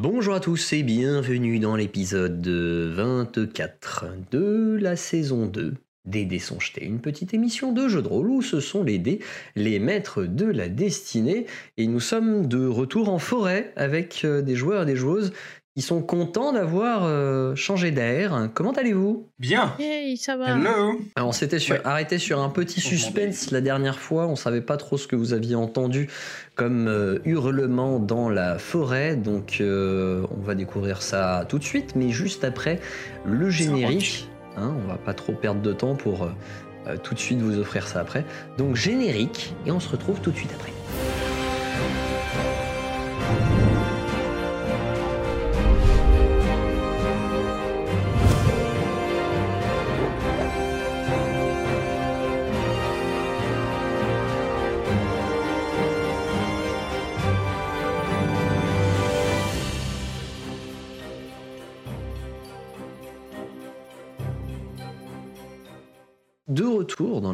[0.00, 5.74] Bonjour à tous et bienvenue dans l'épisode 24 de la saison 2
[6.08, 8.98] des Dés sont jetés, une petite émission de jeu de rôle où ce sont les
[8.98, 9.18] dés,
[9.56, 14.54] les maîtres de la destinée, et nous sommes de retour en forêt avec euh, des
[14.54, 15.32] joueurs et des joueuses
[15.78, 18.48] qui sont contents d'avoir euh, changé d'air.
[18.52, 19.28] Comment allez-vous?
[19.38, 19.74] Bien.
[19.78, 20.56] Hey, ça va.
[20.56, 20.98] Hello.
[21.14, 21.80] Alors on s'était sur- Ouais.
[21.84, 25.32] arrêté sur un petit suspense la dernière fois, on savait pas trop ce que vous
[25.34, 26.08] aviez entendu
[26.56, 31.94] comme euh, hurlement dans la forêt, donc euh, on va découvrir ça tout de suite,
[31.94, 32.80] mais juste après
[33.24, 34.28] le générique.
[34.56, 37.86] Hein, on va pas trop perdre de temps pour euh, tout de suite vous offrir
[37.86, 38.24] ça après.
[38.56, 40.72] Donc générique, et on se retrouve tout de suite après.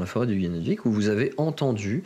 [0.05, 2.02] La forêt du Viennovic où vous avez entendu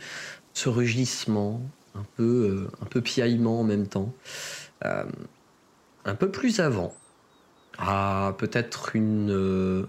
[0.53, 1.61] ce rugissement
[1.95, 4.13] un peu, euh, un peu piaillement en même temps.
[4.85, 5.03] Euh,
[6.05, 6.93] un peu plus avant,
[7.77, 9.83] à peut-être une euh,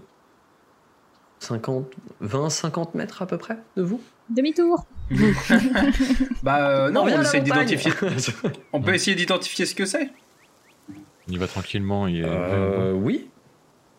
[1.39, 1.89] 50,
[2.21, 4.01] 20-50 mètres à peu près de vous?
[4.29, 4.85] Demi-tour.
[6.43, 7.65] Bah euh, non, on essaie montagne.
[7.65, 7.91] d'identifier.
[8.73, 10.09] On peut essayer d'identifier ce que c'est.
[11.27, 12.07] Il va tranquillement.
[12.07, 12.25] Il est...
[12.25, 13.29] Euh, oui,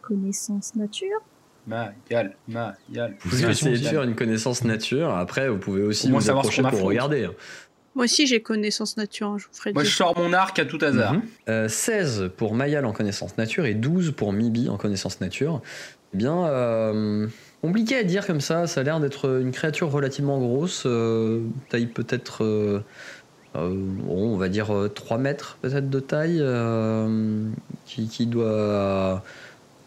[0.02, 1.20] Connaissance nature.
[1.66, 3.14] Mayal, Mayal.
[3.20, 3.91] vous Discrétion essayez de aussi.
[3.91, 5.14] faire une connaissance nature.
[5.14, 7.28] Après, vous pouvez aussi vous approcher pour regarder.
[7.94, 9.90] Moi aussi, j'ai connaissance nature, hein, je vous ferai Moi, dire.
[9.90, 11.12] je sors mon arc à tout hasard.
[11.14, 11.22] Mhm.
[11.50, 15.60] Euh, 16 pour Mayal en connaissance nature et 12 pour Mibi en connaissance nature.
[16.14, 17.27] Eh bien, euh,
[17.60, 18.66] compliqué à dire comme ça.
[18.66, 22.83] Ça a l'air d'être une créature relativement grosse, euh, taille peut-être, euh,
[23.56, 27.46] euh, bon, on va dire euh, 3 mètres peut-être de taille, euh,
[27.84, 29.22] qui, qui doit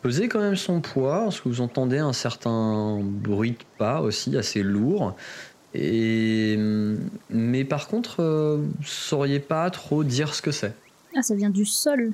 [0.05, 4.37] peser quand même son poids, parce que vous entendez un certain bruit de pas aussi
[4.37, 5.15] assez lourd.
[5.73, 6.55] Et,
[7.31, 10.75] mais par contre, euh, vous sauriez pas trop dire ce que c'est.
[11.17, 12.13] Ah, ça vient du sol.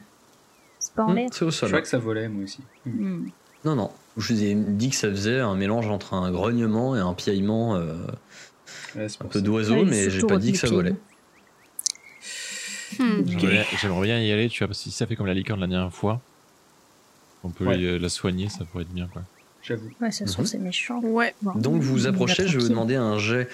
[0.80, 1.30] C'est pas en Hmm, l'air.
[1.34, 1.70] C'est au Je sol.
[1.70, 2.62] crois que ça volait, moi aussi.
[2.86, 3.26] Hmm.
[3.66, 3.92] Non, non.
[4.16, 7.76] Je vous ai dit que ça faisait un mélange entre un grognement et un piaillement
[7.76, 7.94] euh,
[8.96, 10.96] Ouais, un peu d'oiseau, Ouais, mais j'ai pas dit que ça volait.
[13.00, 13.24] Hmm.
[13.28, 15.34] J'aimerais bien- J'aimerais bien y aller, tu vois, parce que si ça fait comme la
[15.34, 16.22] licorne la dernière fois,
[17.44, 17.78] on peut Ouais.
[17.84, 19.22] euh, la soigner, ça pourrait être bien, quoi.
[19.64, 19.90] J'avoue.
[20.02, 20.52] Ouais, ça se trouve, Mhm.
[20.52, 21.00] c'est méchant.
[21.02, 21.36] Ouais.
[21.44, 21.52] Bon.
[21.56, 23.48] Donc vous vous approchez, je vais vous demander un jet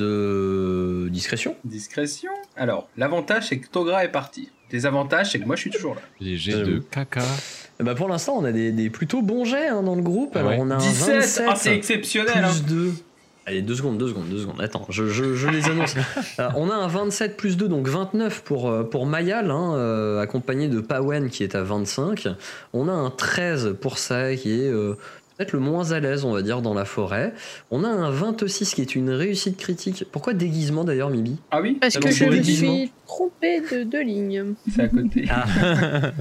[0.00, 1.56] de discrétion.
[1.64, 2.30] Discrétion.
[2.56, 4.48] Alors, l'avantage, c'est que Togra est parti.
[4.70, 6.00] Désavantage, c'est que moi, je suis toujours là.
[6.20, 7.22] Des jets de caca.
[7.80, 10.36] Ben, pour l'instant, on a des, des plutôt bons jets hein, dans le groupe.
[10.36, 10.58] Alors ouais.
[10.60, 12.50] on a un 17 27 Ah, c'est exceptionnel hein.
[12.50, 12.92] plus 2.
[13.50, 14.60] Allez, deux secondes, deux secondes, deux secondes.
[14.60, 15.94] Attends, je, je- je les annonce.
[16.38, 20.20] Euh, on a un 27 plus 2, donc 29 pour, euh, pour Mayal, hein, euh,
[20.20, 22.28] accompagné de Pawen qui est à 25.
[22.72, 24.70] On a un 13 pour ça, qui est
[25.40, 27.32] peut-être le moins à l'aise, on va dire, dans la forêt.
[27.70, 30.04] On a un 26 qui est une réussite critique.
[30.12, 31.38] Pourquoi déguisement d'ailleurs, Mibi?
[31.50, 34.52] Ah oui Parce que je me suis trompée de deux lignes.
[34.70, 35.24] C'est à côté.
[35.30, 35.46] Ah.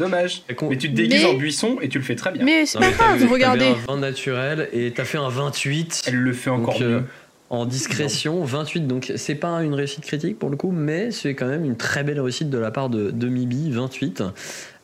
[0.00, 0.42] Dommage.
[0.68, 2.44] Mais tu te déguises Mais- en buisson et tu le fais très bien.
[2.44, 3.66] Mais c'est pas grave, regardez.
[3.66, 6.02] un 20 naturel et t'as fait un 28.
[6.08, 7.04] Elle le fait encore Donc, euh, mieux.
[7.48, 11.46] En discrétion, 28, donc c'est pas une réussite critique pour le coup, mais c'est quand
[11.46, 14.24] même une très belle réussite de la part de, de Mibi, 28.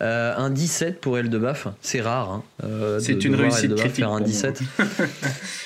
[0.00, 2.30] Euh, un 17 pour Eldebaf, c'est rare.
[2.30, 4.26] hein, euh, C'est une réussite Eldebaf critique faire un pour moi.
[4.28, 4.60] 17.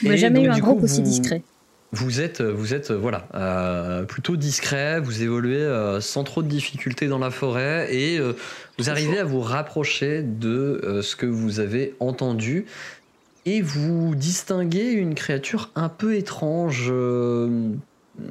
[0.04, 1.42] On n'a jamais donc, eu un groupe coup, aussi vous- discret.
[1.92, 6.48] Vous êtes, vous êtes euh, voilà, euh, plutôt discret, vous évoluez euh, sans trop de
[6.48, 8.32] difficultés dans la forêt et euh,
[8.76, 12.66] vous arrivez à vous rapprocher de euh, ce que vous avez entendu
[13.46, 17.70] et vous distinguez une créature un peu étrange, euh,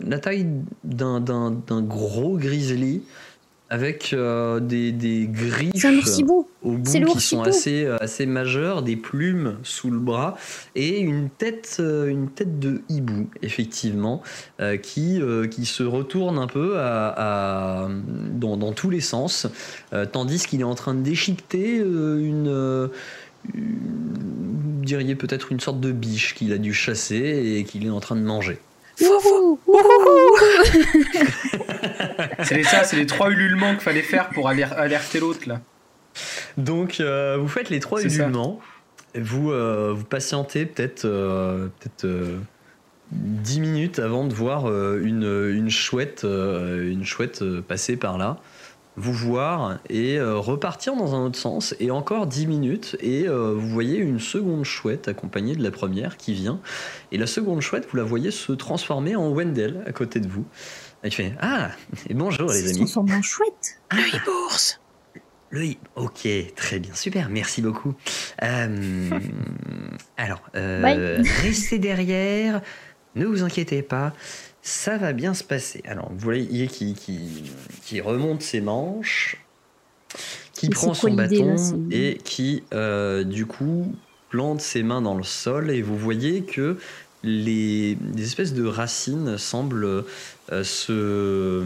[0.06, 0.46] la taille
[0.84, 3.02] d'un- d'un d'un gros grizzly
[3.70, 5.72] avec euh, des, des griffes
[6.62, 10.38] au bout C'est qui sont assez, euh, assez majeurs, des plumes sous le bras
[10.76, 14.22] et une tête, une tête de hibou, effectivement,
[14.60, 17.90] euh, qui, euh, qui se retourne un peu à, à-
[18.34, 19.48] dans, dans tous les sens,
[20.12, 22.90] tandis qu'il est en train de déchiqueter une,
[24.86, 28.16] diriez peut-être une sorte de biche qu'il a dû chasser et qu'il est en train
[28.16, 28.60] de manger.
[29.02, 29.60] Wouhou
[32.44, 35.62] C'est les, ça, c'est les trois ululements qu'il fallait faire pour aller alerter l'autre là.
[36.58, 38.62] Donc, euh, vous faites les trois ululements.
[39.16, 42.38] Vous, euh, vous patientez peut-être euh, peut-être euh,
[43.12, 48.18] 10 minutes avant de voir euh, une, une chouette, euh, une chouette euh, passer par
[48.18, 48.38] là,
[48.98, 51.76] vous voir et euh, repartir dans un autre sens.
[51.80, 56.18] Et encore 10 minutes, et euh, vous voyez une seconde chouette accompagnée de la première
[56.18, 56.60] qui vient.
[57.12, 60.46] Et la seconde chouette, vous la voyez se transformer en Wendell à côté de vous.
[61.02, 61.70] Elle fait Ah,
[62.10, 62.78] et bonjour les se amis.
[62.78, 63.80] transforme en chouette.
[63.92, 64.58] Le hibours
[65.52, 67.94] Le Ok, très bien, super, merci beaucoup.
[68.42, 69.10] Euh,
[70.18, 72.62] alors, euh, restez derrière,
[73.16, 74.14] ne vous inquiétez pas,
[74.66, 75.84] ça va bien se passer.
[75.86, 77.20] Alors, vous voyez qui, qui,
[77.86, 79.38] qui remonte ses manches,
[80.54, 81.56] qui prend son bâton
[81.92, 83.94] et qui, euh, du coup,
[84.30, 86.78] plante ses mains dans le sol et vous voyez que
[87.22, 90.04] les, espèces de racines semblent
[90.52, 91.64] euh, se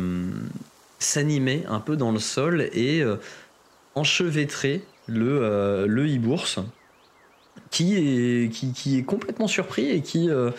[0.99, 3.15] s'animer un peu dans le sol et euh,
[3.95, 6.59] enchevêtrer le, le hibourse
[7.71, 10.51] qui est, qui, qui est complètement surpris et qui, euh,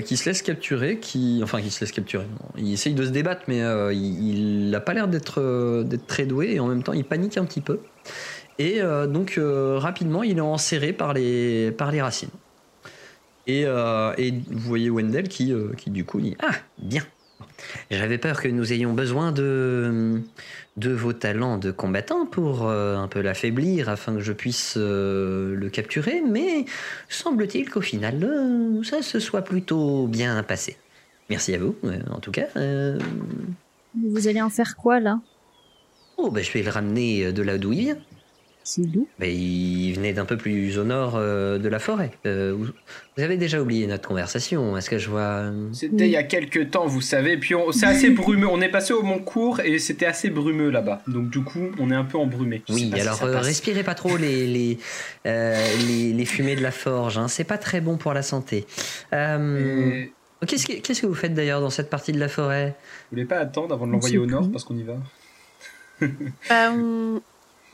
[0.00, 2.26] qui se laisse capturer, qui, enfin qui se laisse capturer.
[2.56, 6.24] Il essaye de se débattre mais euh, il n'a pas l'air d'être euh, d'être très
[6.24, 7.80] doué et en même temps il panique un petit peu.
[8.58, 12.30] Et euh, donc euh, rapidement il est enserré par les, par les racines.
[13.46, 17.02] Et, euh, et vous voyez Wendell qui, euh, qui du coup dit Ah, bien.
[17.90, 20.22] J'avais peur que nous ayons besoin de,
[20.76, 25.54] de vos talents de combattant pour euh, un peu l'affaiblir afin que je puisse euh,
[25.54, 26.64] le capturer, mais
[27.08, 30.76] semble-t-il qu'au final, euh, ça se soit plutôt bien passé.
[31.30, 31.76] Merci à vous,
[32.10, 32.48] en tout cas.
[33.94, 35.20] Vous allez en faire quoi là?
[36.18, 37.98] Oh, ben, je vais le ramener de là d'où il vient.
[38.64, 42.10] C'est d'où il venait d'un peu plus au nord euh, de la forêt.
[42.26, 42.66] Euh, vous,
[43.22, 45.20] avez déjà oublié notre conversation, est-ce que je vois...
[45.20, 47.36] euh, C'était il y a quelques temps, vous savez.
[47.36, 48.46] Puis on- c'est assez brumeux.
[48.46, 51.02] On est passé au Montcourt et c'était assez brumeux là-bas.
[51.08, 52.62] Donc du coup, on est un peu embrumé.
[52.68, 54.78] Oui, pas alors euh, respirez pas trop les, les,
[55.26, 55.56] euh,
[55.88, 58.66] les, les fumées de la forge, hein, c'est pas très bon pour la santé.
[59.12, 60.04] Euh,
[60.42, 62.74] Et qu'est-ce, que, qu'est-ce que vous faites d'ailleurs dans cette partie de la forêt?
[63.10, 64.94] Vous voulez pas attendre avant de l'envoyer au nord parce qu'on y va?
[66.48, 67.20] Bah, on,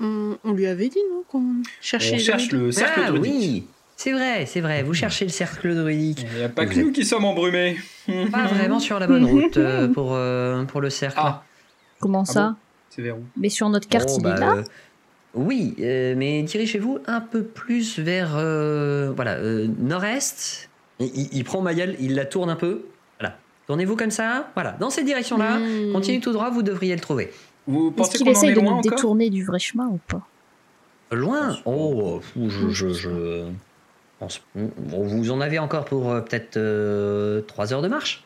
[0.01, 3.33] on, on lui avait dit, non Qu'on cherchait On cherche le cercle Ah druidique.
[3.33, 3.67] oui,
[3.97, 6.25] c'est vrai, c'est vrai, vous cherchez le cercle druidique.
[6.33, 7.77] Il n'y a pas Vous que nous êtes- qui sommes embrumés.
[8.33, 11.19] Pas vraiment sur la bonne route euh, pour, euh, pour le cercle.
[11.21, 11.43] Ah,
[12.01, 12.57] Comment Ah ça
[12.91, 14.63] c'est vers où Mais sur notre carte, Oh, il bah, est là euh,
[15.35, 20.71] Oui, euh, mais dirigez-vous un peu plus vers euh, voilà euh, nord-est.
[21.01, 22.83] Il, il- il prend Mayel, il la tourne un peu.
[23.21, 23.37] Voilà,
[23.67, 24.49] tournez-vous comme ça.
[24.55, 25.59] Voilà, dans cette direction-là.
[25.59, 25.93] Hmm.
[25.93, 27.31] Continuez tout droit, vous devriez le trouver.
[27.69, 30.23] Vous Est-ce pensez qu'il essaye est de nous détourner du vrai chemin ou pas?
[31.13, 31.57] Loin?
[31.65, 33.45] Oh, fou, je, je, je
[34.21, 38.25] vous en avez encore pour euh, peut-être 3 heures de marche?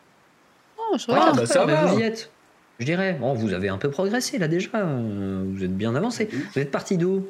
[0.79, 1.33] Oh, ça Ah, va.
[1.33, 1.87] bah, ça va.
[1.87, 2.31] vous y êtes.
[2.79, 3.17] Je dirais.
[3.21, 4.69] Bon, vous avez un peu progressé là déjà.
[4.75, 6.29] euh, Vous êtes bien avancé.
[6.55, 7.27] Vous êtes parti d'où?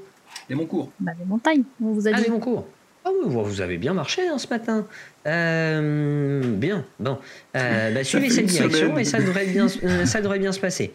[0.48, 0.90] Et mon cours.
[1.00, 2.30] Bah, les montagnes, on vous a Ah, dit.
[2.30, 2.66] des cours.
[3.04, 4.86] Ah oui, vous- vous avez bien marché hein, ce matin.
[5.26, 7.18] Euh, bien, bon.
[7.56, 8.98] Euh, bah, suivez cette direction semaine.
[8.98, 10.92] et ça devrait bien, euh, ça devrait bien se passer.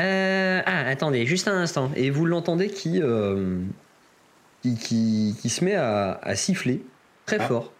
[0.00, 1.90] Euh, ah, attendez, juste un instant.
[1.94, 3.58] Et vous l'entendez qui, euh,
[4.62, 6.82] qui, qui, qui se met à, à siffler
[7.26, 7.46] très Ah.
[7.46, 7.72] fort.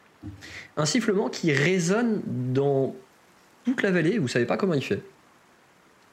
[0.77, 2.95] Un sifflement qui résonne dans
[3.65, 4.19] toute la vallée.
[4.19, 5.03] Vous savez pas comment il fait.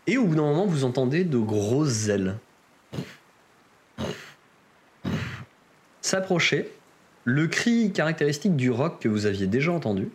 [0.08, 2.36] Et au bout d'un moment, vous entendez de grosses ailes
[6.02, 6.72] s'approcher.
[7.26, 10.08] Le cri caractéristique du roc que vous aviez déjà entendu.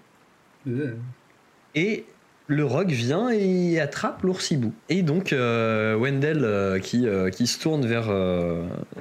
[0.66, 0.94] Euh,
[1.74, 2.06] Et
[2.48, 4.72] le roc vient et attrape l'oursibou.
[4.88, 8.10] Et donc euh, Wendell euh, qui, euh, qui se tourne vers,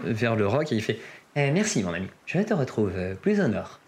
[0.03, 0.99] vers le roc et il fait
[1.35, 2.91] Eh, Merci mon ami, je te retrouve
[3.21, 3.79] plus au nord.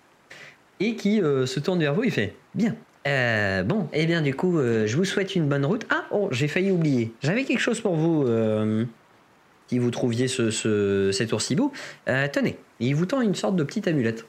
[0.80, 2.76] Et qui se tourne vers vous, il fait Bien.
[3.06, 5.86] Bon, et bien du coup, je vous souhaite une bonne route.
[5.90, 7.12] Ah, oh, j'ai failli oublier.
[7.22, 8.28] J'avais quelque chose pour vous.
[9.68, 11.72] si vous trouviez ce, ce- cet oursibou.
[12.06, 14.26] Tenez, il vous tend une sorte de petite amulette.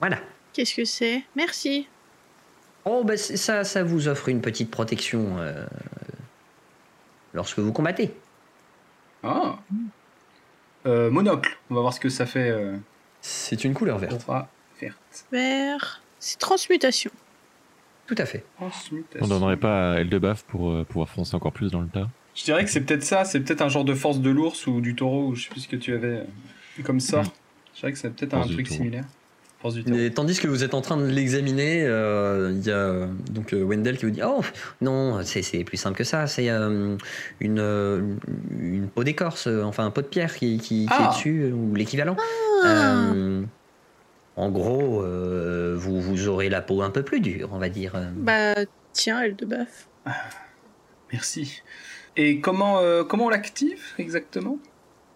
[0.00, 0.18] Voilà.
[0.52, 1.22] Qu'est-ce que c'est?
[1.36, 1.86] Merci.
[2.84, 5.64] Oh, bah c'est- ça, ça vous offre une petite protection euh,
[7.32, 8.14] lorsque vous combattez.
[9.22, 9.56] Ah.
[10.86, 11.56] Euh, monocle.
[11.70, 12.50] On va voir ce que ça fait.
[12.50, 12.76] Euh,
[13.22, 14.24] C'est une couleur verte.
[14.28, 14.48] aura
[14.80, 15.24] verte.
[15.32, 16.02] Vert.
[16.18, 17.10] C'est transmutation.
[18.06, 18.44] Tout à fait.
[18.56, 19.24] Transmutation.
[19.24, 22.08] On donnerait pas à Eldebaf pour euh, pouvoir foncer encore plus dans le tas.
[22.34, 23.24] Je dirais que c'est peut-être ça.
[23.24, 25.60] C'est peut-être un genre de force de l'ours ou du taureau ou je sais plus
[25.60, 27.24] ce que tu avais euh, comme sort.
[27.74, 28.76] Je dirais que c'est peut-être un Force du truc taureau.
[28.78, 29.04] similaire.
[29.70, 30.04] Du.
[30.04, 33.54] Et tandis que vous êtes en train de l'examiner, euh, il y a euh, donc
[33.54, 34.42] euh, Wendell qui vous dit Oh
[34.82, 36.26] non, c'est c'est plus simple que ça.
[36.26, 36.96] C'est euh,
[37.40, 38.18] une,
[38.60, 41.06] une peau d'écorce, enfin un pot de pierre qui, qui- qui Ah.
[41.10, 42.16] est dessus, ou l'équivalent.
[42.62, 42.66] Ah.
[43.14, 43.42] Euh,
[44.36, 47.92] en gros, euh, vous, vous aurez la peau un peu plus dure, on va dire.
[48.16, 48.54] Bah,
[48.92, 49.88] tiens, elle de baf.
[51.12, 51.62] Merci.
[52.16, 54.58] Et comment, euh, comment on l'active exactement?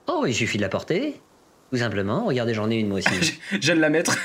[0.06, 1.20] Oh, il suffit de la porter.
[1.70, 2.24] Tout simplement.
[2.26, 3.38] Regardez, j'en ai une moi aussi.
[3.52, 4.16] Je viens de la mettre.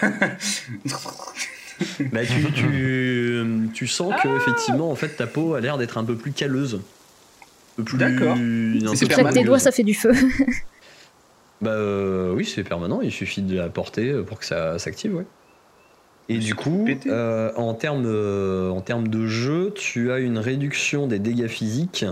[2.12, 6.03] Bah, tu, tu, tu sens que effectivement en fait ta peau a l'air d'être un
[6.05, 6.75] peu plus calleuse.
[6.75, 8.35] Un peu plus- D'accord.
[8.35, 10.13] plus Claque tes doigts, ça fait du feu.
[11.62, 15.25] Bah euh, oui, c'est permanent, il suffit de la porter pour que ça s'active, ouais.
[16.29, 21.07] Et du coup, euh, en termes euh, en termes de jeu, tu as une réduction
[21.07, 22.05] des dégâts physiques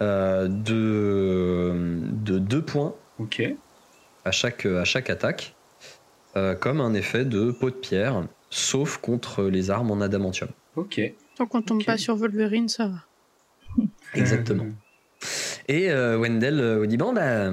[0.00, 1.72] euh, de,
[2.10, 3.42] de 2 points Ok.
[4.24, 5.54] À chaque, à chaque attaque,
[6.36, 10.50] euh, comme un effet de pot de pierre, sauf contre les armes en adamantium.
[10.76, 11.00] Ok.
[11.36, 13.84] Tant qu'on tombe pas sur Wolverine, ça va.
[14.14, 14.66] Exactement.
[15.68, 17.52] Et euh, Wendell euh, vous dit Bon, bah,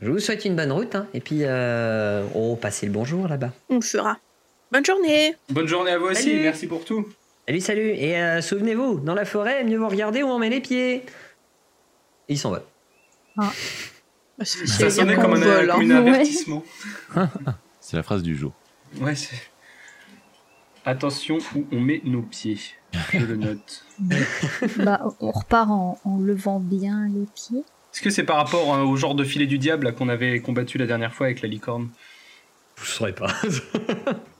[0.00, 3.52] je vous souhaite une bonne route, hein, et puis, euh, oh, passez le bonjour là-bas.
[3.68, 4.18] On le fera.
[4.70, 7.06] Bonne journée Bonne journée à vous aussi, merci pour tout.
[7.46, 10.60] Salut, salut, et euh, souvenez-vous, dans la forêt, mieux vous regarder où on met les
[10.60, 10.94] pieds.
[10.96, 11.02] Et
[12.30, 12.62] il s'en va.
[13.36, 13.91] Facile
[14.42, 15.96] Ça à dire sonnait comme un, vole, comme hein.
[15.96, 16.64] un avertissement.
[17.80, 18.52] C'est la phrase du jour.
[19.00, 19.36] Ouais, c'est.
[20.84, 22.58] Attention où on met nos pieds.
[23.12, 23.84] Je le note.
[24.78, 27.64] Bah, on repart en, en levant bien les pieds.
[27.92, 30.40] Est-ce que c'est par rapport euh, au genre de filet du diable là, qu'on avait
[30.40, 31.88] combattu la dernière fois avec la licorne?
[32.76, 33.32] Je ne saurais pas.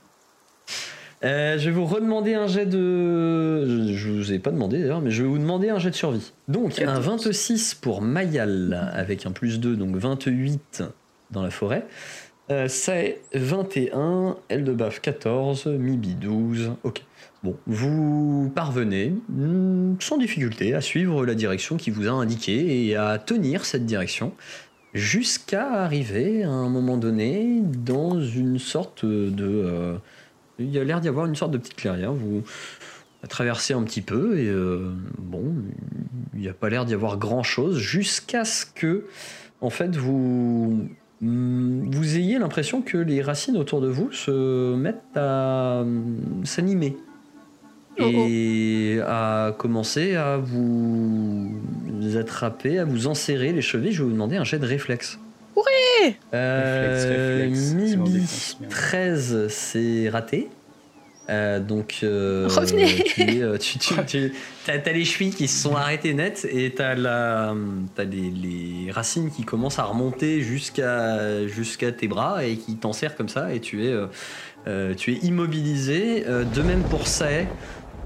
[1.24, 3.86] Euh, je vais vous redemander un jet de.
[3.86, 5.94] Je, je vous ai pas demandé d'ailleurs, mais je vais vous demander un jet de
[5.94, 6.32] survie.
[6.48, 7.26] Donc un 14.
[7.26, 10.82] 26 pour Mayal avec un plus 2, donc 28
[11.30, 11.86] dans la forêt.
[12.50, 16.72] Euh, c'est 21, Eldebaf 14, Mibi 12.
[16.82, 17.04] Ok.
[17.44, 22.96] Bon, vous parvenez hmm, sans difficulté à suivre la direction qui vous a indiquée et
[22.96, 24.32] à tenir cette direction
[24.92, 29.34] jusqu'à arriver à un moment donné dans une sorte de...
[29.40, 29.96] euh,
[30.58, 32.12] il y a l'air d'y avoir une sorte de petite clairière.
[32.12, 32.42] Vous
[33.28, 35.54] traversez un petit peu et euh, bon,
[36.34, 39.06] il n'y a pas l'air d'y avoir grand-chose jusqu'à ce que,
[39.60, 40.88] en fait, vous,
[41.20, 46.96] mm, vous ayez l'impression que les racines autour de vous se mettent à mm, s'animer
[47.98, 48.26] Oh, oh.
[48.26, 51.60] et à commencer à vous
[52.16, 53.92] attraper, à vous enserrer les chevilles.
[53.92, 55.18] Je vais vous demander un jet de réflexe.
[55.56, 58.68] Ouais Euh, Réflexe, réflexe, c'est Mibi.
[58.70, 60.48] 13, raté.
[61.30, 63.04] Euh, donc, euh, Revenez.
[63.04, 64.32] tu, euh, tu, tu, tu-
[64.66, 67.54] t'as, t'as les chevilles qui se sont arrêtées net et t'as, la,
[67.94, 73.14] t'as les, les racines qui commencent à remonter jusqu'à, jusqu'à tes bras et qui t'enserrent
[73.14, 74.06] comme ça et tu es, euh,
[74.66, 76.24] euh, tu es immobilisé.
[76.26, 77.46] Euh, de même pour Sae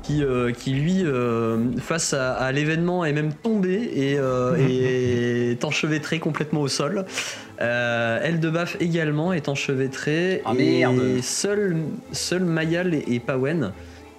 [0.07, 5.51] qui, euh, qui lui, euh, face à, à l'événement, est même tombé et, euh, et
[5.53, 7.05] est enchevêtré complètement au sol.
[7.61, 10.43] Euh, Eldebaf également est enchevêtré.
[10.45, 11.21] Ah, et merde.
[11.23, 11.77] seul,
[12.13, 13.73] seul Mayal et, et Pawen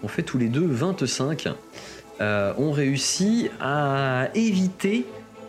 [0.03, 1.47] ont fait tous les deux 25.
[2.19, 5.05] euh, ont réussi à éviter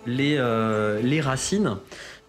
[0.07, 0.39] les,
[1.03, 1.77] les racines.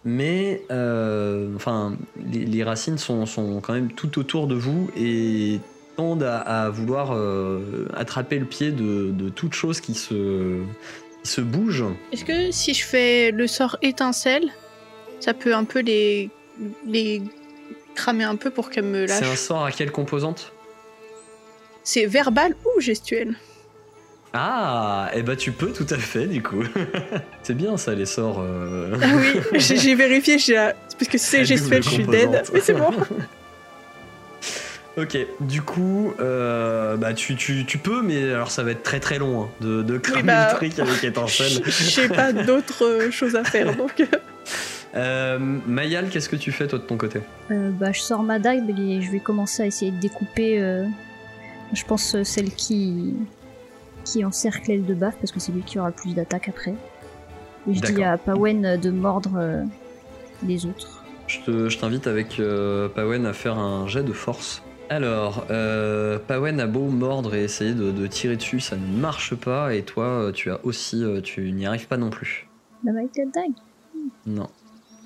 [0.06, 1.98] Mais euh, enfin,
[2.32, 5.60] les, les racines sont, sont quand même tout autour de vous et
[6.00, 10.62] tendent à, à vouloir euh, attraper le pied de, de toute chose qui se,
[11.24, 11.84] qui se bouge.
[12.14, 14.48] Est-ce que si je fais le sort étincelle,
[15.20, 16.30] ça peut un peu les,
[16.88, 17.22] les
[17.96, 20.54] cramer un peu pour qu'elles me C'est un lâchent sort à quelle composante?
[21.84, 23.36] C'est verbal ou gestuel?
[24.32, 26.64] Ah, et bah tu peux tout à fait du coup.
[27.44, 28.40] c'est bien ça les sorts.
[28.40, 30.56] euh, Ah oui, j'ai vérifié, j'ai
[30.98, 32.44] parce que si c'est gestuel, je suis dead.
[32.54, 32.92] Mais c'est bon.
[35.02, 39.00] ok, du coup, euh, bah tu, tu, tu peux, mais alors ça va être très
[39.00, 41.64] très long hein, de, de cramer bah, le truc avec étincelle.
[41.68, 44.06] J'ai pas d'autres euh, choses à faire, donc.
[44.96, 45.38] Euh,
[45.68, 47.20] Mayal, qu'est-ce que tu fais toi de ton côté?
[47.52, 50.86] Euh, bah, je sors ma dague et je vais commencer à essayer de découper, euh,
[51.74, 53.14] je pense, celle qui,
[54.04, 56.74] qui encercle l'aile de baf, parce que c'est lui qui aura le plus d'attaques après.
[57.70, 59.64] Et je dis à Pawen de mordre euh,
[60.44, 61.04] les autres.
[61.28, 64.64] Je te- je t'invite avec euh, Pawen à faire un jet de force.
[64.90, 69.36] Alors, euh, Pawen a beau mordre et essayer de, de tirer dessus, ça ne marche
[69.36, 72.48] pas, et toi, euh, tu as aussi, euh, tu n'y arrives pas non plus.
[72.88, 73.54] Avec la dague
[74.26, 74.50] Non.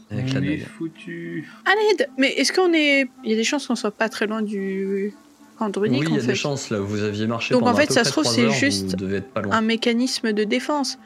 [0.09, 0.67] Avec la est dague.
[0.67, 1.49] foutu.
[1.65, 3.07] À l'aide Mais est-ce qu'on est.
[3.23, 5.13] Il y a des chances qu'on soit pas très loin du
[5.57, 6.79] camp Oui, il y a des chances là.
[6.79, 8.95] Vous aviez marché Donc, en pendant fait, à peu ça se trouve, c'est juste Vous
[8.95, 9.55] devez être pas loin.
[9.55, 10.97] Un mécanisme de défense.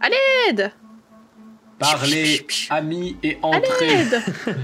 [0.00, 0.72] À l'aide
[1.80, 4.04] Parlez, amis, et À entrez.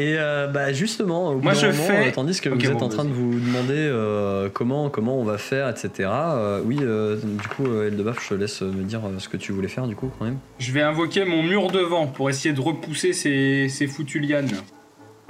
[0.00, 2.64] Et euh, bah justement, au bout Moi, d'un je moment, fais- euh, tandis que vous
[2.64, 6.08] êtes bon, en train de vous demander euh, comment comment on va faire, etc.
[6.08, 9.36] euh, oui, euh, du coup, euh, Eldebaf, je te laisse me dire euh, ce que
[9.36, 10.38] tu voulais faire du coup quand même.
[10.60, 14.52] Je vais invoquer mon mur de vent pour essayer de repousser ces, ces foutues lianes.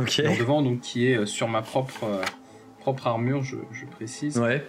[0.01, 0.19] Ok.
[0.23, 2.21] Mur de vent donc qui est sur ma propre, euh,
[2.81, 4.37] propre armure, je, je précise.
[4.39, 4.67] Ouais.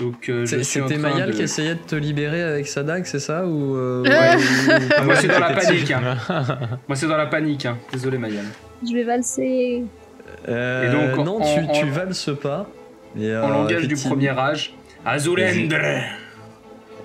[0.00, 3.46] Donc euh, C'était Mayal de- qui essayait de te libérer avec sa dague, c'est ça
[3.46, 5.90] ou euh, ouais, ou- Ah, moi c'est dans la panique.
[5.92, 6.16] hein.
[6.88, 7.64] Moi c'est dans la panique.
[7.66, 7.78] hein.
[7.92, 8.44] Désolé Mayal.
[8.86, 9.84] Je vais valser.
[10.48, 12.68] Euh, Et donc, non, en- tu, en- tu valses pas.
[13.18, 14.74] Et, En euh, langage du premier âge.
[15.06, 15.76] Azulendre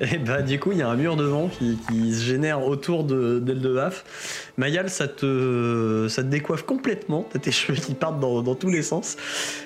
[0.01, 2.65] Et bah du coup il y a un mur de vent qui, qui se génère
[2.65, 4.49] autour de d'Eldebaf.
[4.57, 8.69] Mayal ça te ça te décoiffe complètement, t'as tes cheveux qui partent dans, dans tous
[8.69, 9.17] les sens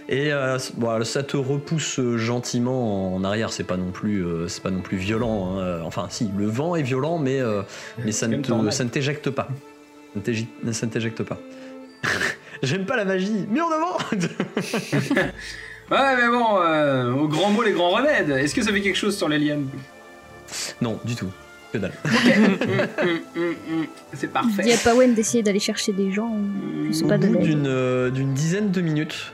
[0.10, 3.54] et euh, bon, ça te repousse gentiment en arrière.
[3.54, 5.60] C'est pas non plus euh, c'est pas non plus violent.
[5.60, 5.82] hein.
[5.86, 7.62] Enfin si le vent est violent mais euh,
[8.04, 9.48] mais ça ne te- ça ne t'éjecte pas.
[10.14, 11.38] Ça ne t'égi- Ça ne t'éjecte pas.
[12.64, 13.46] J'aime pas la magie.
[13.50, 13.98] Mur de vent.
[15.92, 18.30] Ouais, mais bon, euh, au grand mot, les grands remèdes.
[18.30, 19.68] Est-ce que ça fait quelque chose sur les lianes
[20.82, 21.30] non du tout.
[21.72, 21.94] Que dalle.
[22.06, 22.58] Hum,
[23.36, 23.86] hum, hum.
[24.14, 24.72] C'est parfait.
[24.72, 26.32] à Pawen d'essayer d'aller chercher des gens.
[26.92, 29.34] sais Au pas de bout d'une euh, d'une dizaine de minutes,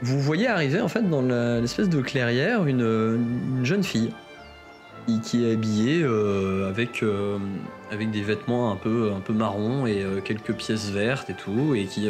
[0.00, 2.80] vous voyez arriver en fait dans la- l'espèce de clairière une,
[3.58, 4.12] une jeune fille
[5.22, 7.38] qui, est habillée euh, avec, euh,
[7.90, 11.74] avec des vêtements un peu, un peu marron et euh, quelques pièces vertes et tout,
[11.74, 12.08] et qui,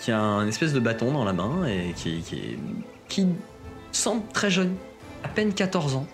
[0.00, 2.56] qui a un espèce de bâton dans la main et qui, qui,
[3.08, 3.26] qui
[3.92, 4.74] semble très jeune,
[5.24, 6.06] à peine 14 ans.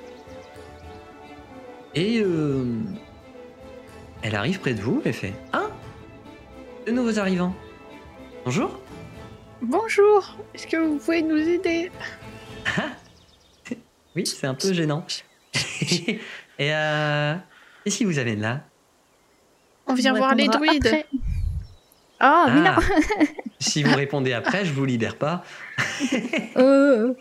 [1.95, 2.23] Et
[4.21, 5.71] elle arrive près de vous et fait Ah
[6.87, 7.55] De nouveaux arrivants.
[8.45, 8.79] Bonjour
[9.63, 11.91] Bonjour, est-ce que vous pouvez nous aider?
[14.17, 15.05] Oui, c'est un peu gênant.
[16.59, 17.35] et euh,
[17.85, 18.61] et si vous avez de là
[19.87, 20.87] On vient voir les druides.
[20.87, 21.07] après.
[22.19, 23.27] Ah, mais Ah, non
[23.59, 25.45] Si vous répondez après, je vous libère pas.
[26.57, 27.13] Euh,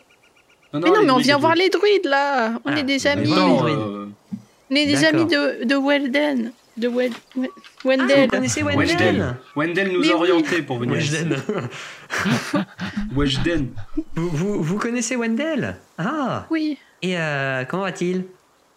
[0.74, 2.60] Mais non, mais on vient voir les druides là.
[2.66, 3.30] On Ah, est des amis.
[3.30, 4.08] Non, euh,
[4.72, 6.52] On est des amis de, de Welden.
[6.78, 8.22] De Wel- Wel- Ah, Wendell.
[8.24, 9.36] vous connaissez Wendell Wendell.
[9.56, 10.30] Wendell nous Mais a oui.
[10.32, 11.14] orientés pour venir ici.
[11.14, 11.38] Weshden.
[13.16, 13.70] Weshden.
[14.16, 15.78] vous, vous, vous connaissez Wendell?
[15.98, 16.78] Ah Oui.
[17.02, 18.26] Et euh, comment va-t-il?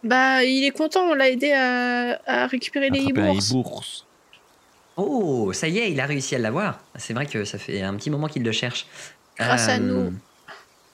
[0.03, 3.51] Bah, il est content, on l'a aidé à, à récupérer les Attraper un bourses.
[3.51, 4.05] bourse.
[4.97, 6.79] Oh, ça y est, il a réussi à l'avoir.
[6.95, 8.85] C'est vrai que ça fait un petit moment qu'il le cherche.
[9.37, 10.13] Grâce à nous.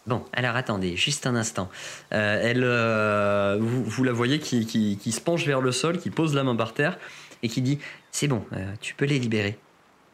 [0.06, 1.68] Bon, alors attendez, juste un instant.
[2.14, 5.98] Euh, elle, euh, vous, vous la voyez qui, qui- qui se penche vers le sol,
[5.98, 7.00] qui pose la main par terre
[7.42, 7.80] et qui dit
[8.12, 9.58] C'est bon, euh, tu peux les libérer.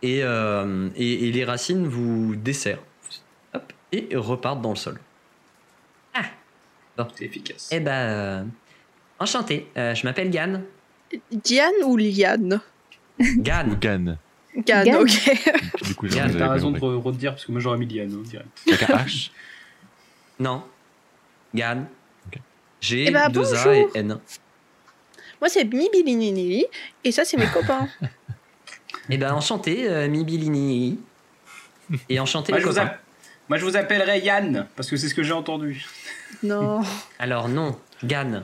[0.02, 2.82] Et, euh, et, et les racines vous desserrent.
[3.54, 4.98] Hop, et repartent dans le sol.
[7.16, 7.70] C'est efficace.
[7.72, 8.44] Eh ben, euh,
[9.20, 10.62] enchanté, euh, je m'appelle Gan.
[11.32, 12.62] Diane ou Liane?
[13.20, 13.78] Gan.
[13.82, 14.18] Gan.
[14.58, 14.96] Gann, Gann.
[14.98, 15.32] ok.
[15.84, 16.98] Du coup, T'as pas raison de compris.
[16.98, 18.48] re- redire, parce que moi j'aurais mis Liane, hein, direct.
[18.68, 19.32] Avec un H.
[20.40, 20.64] Non.
[21.56, 21.86] Gan.
[22.28, 22.40] Ok.
[22.82, 23.72] G, Eh ben, 2 A bonjour.
[23.74, 24.18] et N.
[25.40, 26.66] Moi, c'est Mibilinini.
[27.04, 27.88] Et ça, c'est mes copains.
[29.10, 31.00] Eh ben, enchanté, euh, Mibilini.
[32.10, 32.94] Et enchanté, Moi les je, vous copains.
[33.50, 35.86] moi, je vous appellerai Yann, parce que c'est ce que j'ai entendu.
[36.44, 36.82] Non.
[37.20, 38.44] Alors, non, Gan.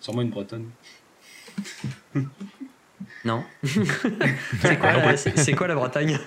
[0.00, 0.70] Sûrement une bretonne.
[3.24, 3.42] Non.
[3.64, 6.18] c'est quoi, la- c'est- quoi la Bretagne?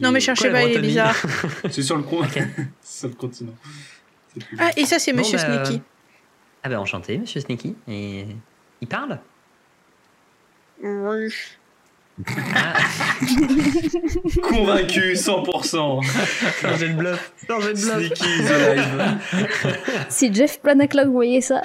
[0.00, 1.16] Non, mais cherchez pas, il est bizarre.
[1.70, 2.02] C'est sur le
[2.82, 3.54] sur continent.
[4.58, 5.82] Ah, et ça, c'est Bon, Monsieur bah, Sneaky.
[6.62, 7.74] Ah ben, enchanté, monsieur Sneaky.
[7.88, 8.26] Et
[8.80, 9.18] il parle?
[10.82, 11.28] Oui.
[12.54, 12.74] Ah,
[14.42, 16.02] Convaincu, 100%.
[16.60, 17.32] Changer de bluff.
[17.48, 17.96] Changer de bluff.
[17.98, 19.18] Sneaky is alive.
[20.08, 21.62] Si Jeff Planaclock voyait ça.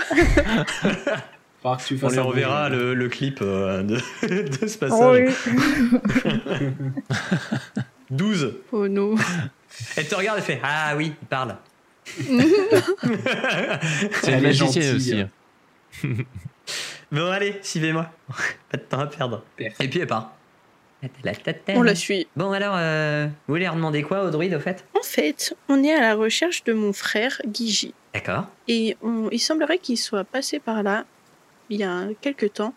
[1.62, 3.96] Faudra que tu On les reverra le, le clip euh, de,
[4.28, 5.34] de ce Oh, passage.
[6.26, 6.72] oui.
[8.10, 8.54] 12.
[8.72, 9.16] Oh non.
[9.98, 11.58] Elle te regarde et fait Ah oui, il parle.
[14.22, 14.92] C'est une gentille.
[14.96, 15.20] aussi.
[15.22, 15.30] hein.
[17.12, 18.12] Bon, allez, suivez-moi.
[18.70, 19.42] Pas de temps à perdre.
[19.56, 19.82] Perfect.
[19.82, 20.34] Et puis elle part.
[21.76, 22.28] On la suit.
[22.36, 24.84] Bon, alors, euh, vous voulez leur demander quoi au druide au fait?
[24.98, 27.94] En fait, on est à la recherche de mon frère, Guigi.
[28.14, 28.46] D'accord.
[28.68, 31.06] Et on- il semblerait qu'il soit passé par là
[31.70, 32.74] il y a quelques temps.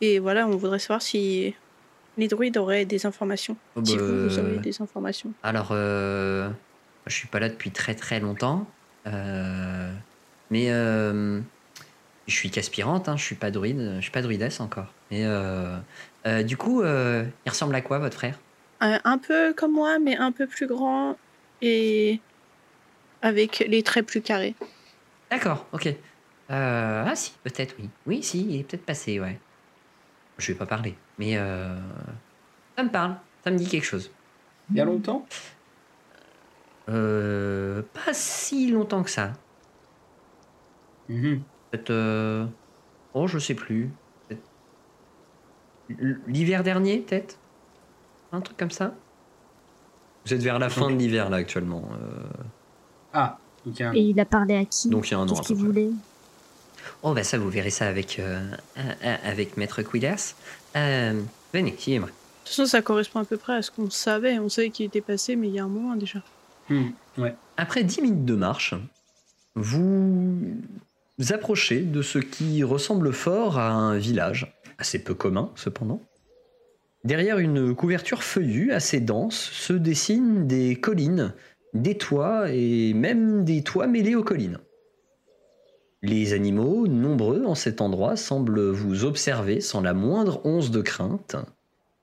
[0.00, 1.54] Et voilà, on voudrait savoir si
[2.16, 3.56] les druides auraient des informations.
[3.74, 5.32] Oh, Si bah, vous, vous auriez des informations.
[5.42, 6.48] Alors, euh,
[7.06, 8.68] je suis pas là depuis très très longtemps.
[9.06, 9.92] Euh,
[10.50, 11.40] mais euh,
[12.28, 14.92] je suis qu'aspirante, hein, je suis pas druide, je suis pas druidesse encore.
[15.10, 15.24] Et
[16.26, 18.38] euh, du coup, euh, il ressemble à quoi votre frère?
[18.82, 21.16] Euh, un peu comme moi, mais un peu plus grand
[21.60, 22.20] et
[23.22, 24.54] avec les traits plus carrés.
[25.30, 25.86] D'accord, ok.
[25.86, 27.88] Euh, ah si, peut-être oui.
[28.06, 29.40] Oui, si, il est peut-être passé, ouais.
[30.38, 31.76] Je vais pas parler, mais euh,
[32.76, 34.10] ça me parle, ça me dit quelque chose.
[34.70, 35.26] Il y a longtemps?
[36.90, 39.32] Euh, pas si longtemps que ça.
[41.08, 41.44] Mhm.
[41.70, 41.90] Peut-être.
[41.90, 42.46] euh,
[43.14, 43.90] Oh, je sais plus.
[46.26, 47.36] L'hiver dernier, peut-être
[48.32, 48.94] Un truc comme ça
[50.26, 51.88] Vous êtes vers la fin de l'hiver, là, actuellement.
[52.00, 52.22] euh,
[53.12, 55.14] Ah, donc il y a un- Et il a parlé à qui Donc il y
[55.14, 55.34] a un an.
[55.34, 55.90] Qu'est-ce qu'il voulait
[57.02, 58.40] Oh, bah ça, vous verrez ça avec, euh,
[58.78, 60.16] euh, avec Maître Quillers.
[60.76, 61.20] Euh,
[61.52, 62.08] venez, suivez-moi.
[62.08, 62.12] De
[62.44, 64.38] toute façon, ça correspond à peu près à ce qu'on savait.
[64.38, 66.20] On savait qu'il était passé, mais il y a un moment déjà.
[66.68, 67.34] Hmm, Ouais.
[67.56, 68.74] Après 10 minutes de marche,
[69.54, 70.56] vous
[71.30, 76.02] approchez de ce qui ressemble fort à un village, assez peu commun cependant.
[77.04, 81.34] Derrière une couverture feuillue assez dense se dessinent des collines,
[81.74, 84.58] des toits et même des toits mêlés aux collines.
[86.02, 91.36] Les animaux, nombreux en cet endroit, semblent vous observer sans la moindre once de crainte.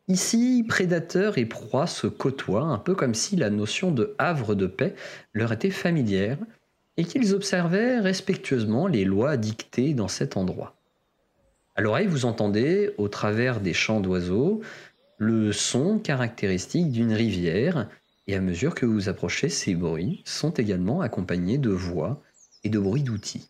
[0.08, 4.66] Ici, prédateurs et proies se côtoient, un peu comme si la notion de havre de
[4.68, 4.96] paix
[5.34, 6.38] leur était familière
[6.98, 10.81] et qu'ils observaient respectueusement les lois dictées dans cet endroit.
[11.82, 14.62] À l'oreille, vous entendez, au travers des chants d'oiseaux,
[15.17, 17.89] le son caractéristique d'une rivière,
[18.28, 22.22] et à mesure que vous approchez, ces bruits sont également accompagnés de voix
[22.63, 23.50] et de bruits d'outils.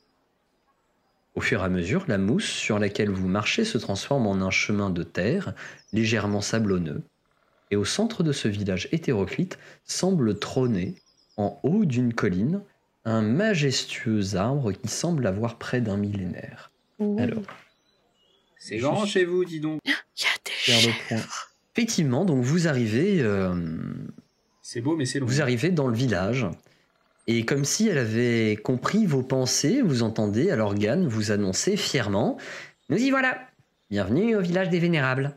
[1.36, 4.50] Au fur et à mesure, la mousse sur laquelle vous marchez se transforme en un
[4.50, 5.54] chemin de terre
[5.92, 7.04] légèrement sablonneux,
[7.70, 10.96] et au centre de ce village hétéroclite semble trôner,
[11.36, 12.62] en haut d'une colline,
[13.04, 16.72] un majestueux arbre qui semble avoir près d'un millénaire.
[17.18, 17.44] Alors,
[18.64, 19.80] C'est grand chez vous, dis donc.
[19.86, 21.28] Il y a des faire le point.
[21.76, 23.56] Effectivement, donc vous arrivez, euh,
[24.62, 25.26] C'est beau, mais c'est long.
[25.26, 26.46] vous arrivez dans le village,
[27.26, 32.38] et comme si elle avait compris vos pensées, vous entendez à l'organe vous annoncer fièrement
[32.90, 33.40] Nous y voilà
[33.90, 35.36] Bienvenue au village des Vénérables.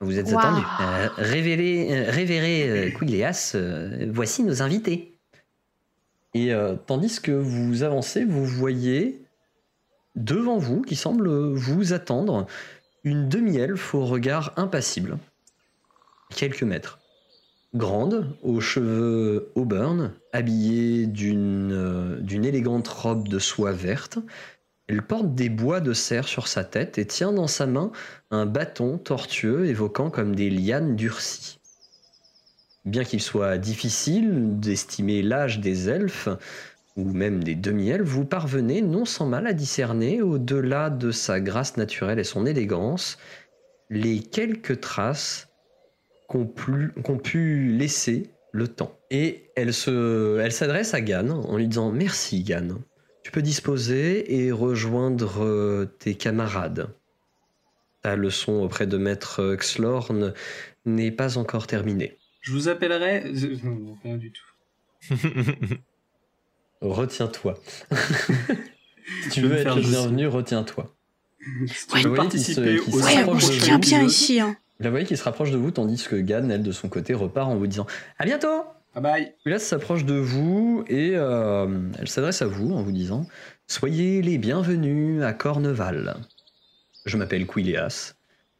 [0.00, 0.38] Vous êtes Waouh.
[0.38, 0.64] attendus.
[0.80, 5.14] Euh, révéré, euh, révéré euh, Quileas, euh, voici nos invités.
[6.34, 9.20] Et euh, tandis que vous avancez, vous voyez
[10.16, 12.46] devant vous, qui semble vous attendre,
[13.04, 15.18] une demi-elfe au regard impassible.
[16.34, 16.98] Quelques mètres.
[17.74, 24.18] Grande, aux cheveux auburn, habillée d'une euh, élégante robe de soie verte.
[24.88, 27.92] Elle porte des bois de cerf sur sa tête et tient dans sa main
[28.32, 31.60] un bâton tortueux évoquant comme des lianes durcies.
[32.84, 36.28] Bien qu'il soit difficile d'estimer l'âge des elfes,
[37.00, 41.76] ou même des demi-elfes, vous parvenez non sans mal à discerner, au-delà de sa grâce
[41.76, 43.18] naturelle et son élégance,
[43.88, 45.48] les quelques traces
[46.28, 48.96] qu'ont pu, laisser le temps.
[49.10, 52.78] Et elle se, elle s'adresse à Gann en lui disant Merci Gann,
[53.24, 56.94] tu peux disposer et rejoindre euh, tes camarades.
[58.02, 60.32] Ta leçon auprès de Maître Xlorn
[60.86, 62.16] n'est pas encore terminée.
[62.40, 63.20] Je vous appellerai.
[64.04, 65.14] Rien du tout.
[66.80, 67.58] Retiens-toi.
[69.24, 70.94] si tu veux être le bienvenu, retiens-toi.
[71.94, 74.40] Ouais, oui, participer qui se- se on vous, tient bien ici.
[74.40, 74.56] Hein.
[74.78, 77.48] La voyez qui se rapproche de vous, tandis que Gann, elle, de son côté, repart
[77.50, 77.86] en vous disant
[78.18, 78.64] À bientôt
[78.94, 79.32] Bye bye.
[79.44, 83.26] Là, s'approche de vous et euh, elle s'adresse à vous en vous disant
[83.68, 86.16] Soyez les bienvenus à Corneval.
[87.06, 88.14] Je m'appelle Quileas,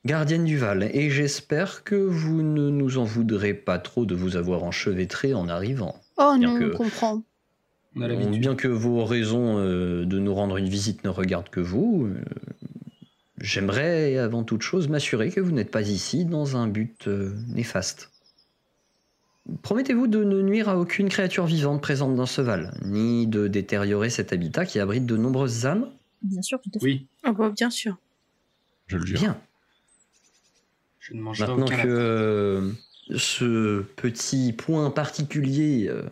[0.04, 4.36] gardienne du Val, et j'espère que vous ne nous en voudrez pas trop de vous
[4.36, 6.00] avoir enchevêtré en arrivant.
[6.16, 7.22] Oh Bien non, que- on comprend.
[7.96, 8.40] On a Bon, l'habitude.
[8.40, 12.22] bien que vos raisons euh, de nous rendre une visite ne regardent que vous, euh,
[13.40, 18.10] j'aimerais avant toute chose m'assurer que vous n'êtes pas ici dans un but euh, néfaste.
[19.62, 24.08] Promettez-vous de ne nuire à aucune créature vivante présente dans ce val, ni de détériorer
[24.10, 25.90] cet habitat qui abrite de nombreuses âmes?
[26.22, 26.84] Bien sûr, tout à fait.
[26.84, 27.96] Oui, Ah bah, bien sûr.
[28.86, 29.18] Je le jure.
[29.20, 29.40] Bien.
[31.00, 32.70] je ne Maintenant aucun que euh,
[33.16, 36.02] ce petit point particulier euh,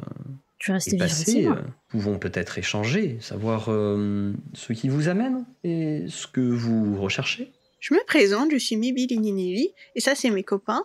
[0.59, 1.55] Tu restes est vivre passé, ici, euh,
[1.89, 7.53] pouvons peut-être échanger, savoir euh, ce qui vous amène et ce que vous recherchez.
[7.81, 10.85] Je me présente, je suis Mibi Lininili, et ça, c'est mes copains.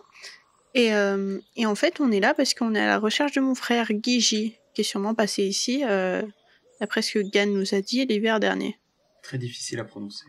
[0.74, 3.40] Et, euh, et en fait, on est là parce qu'on est à la recherche de
[3.40, 6.22] mon frère Gigi, qui est sûrement passé ici, euh,
[6.80, 8.78] d'après ce que Gan nous a dit l'hiver dernier.
[9.22, 10.24] Très difficile à prononcer.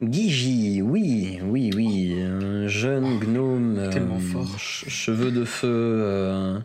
[0.00, 4.56] Gigi, oui, oui, oui, un jeune gnome, euh, Tellement fort.
[4.58, 5.68] che- cheveux de feu.
[5.70, 6.58] euh,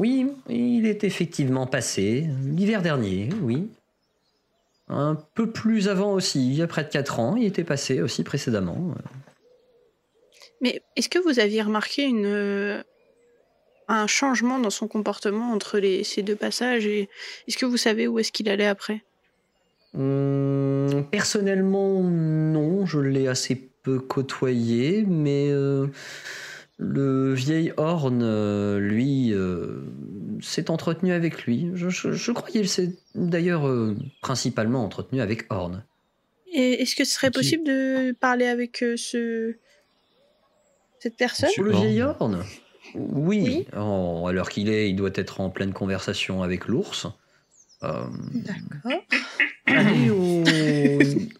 [0.00, 3.68] Oui, il est effectivement passé l'hiver dernier, oui.
[4.88, 8.00] Un peu plus avant aussi, il y a près de 4 ans, il était passé
[8.00, 8.94] aussi précédemment.
[10.62, 12.82] Mais est-ce que vous aviez remarqué une, euh,
[13.88, 17.10] un changement dans son comportement entre les, ces deux passages et
[17.46, 19.02] est-ce que vous savez où est-ce qu'il allait après?
[19.94, 25.88] Hum, personnellement, non, je l'ai assez peu côtoyé, mais euh,
[26.82, 29.82] le vieil Horn, euh, lui, euh,
[30.40, 31.70] s'est entretenu avec lui.
[31.74, 35.84] Je, je, je crois qu'il s'est d'ailleurs euh, principalement entretenu avec Horn.
[36.52, 39.54] Et est-ce que ce serait Qui- possible de parler avec euh, ce
[41.00, 41.48] cette personne?
[41.50, 41.86] Monsieur Le Horn.
[41.86, 42.44] vieil Horn?
[42.94, 43.66] Oui, Oui.
[43.76, 47.06] Oh, à l'heure qu'il est, il doit être en pleine conversation avec l'ours.
[47.82, 49.00] Euh, D'accord.
[49.66, 50.42] Allez au,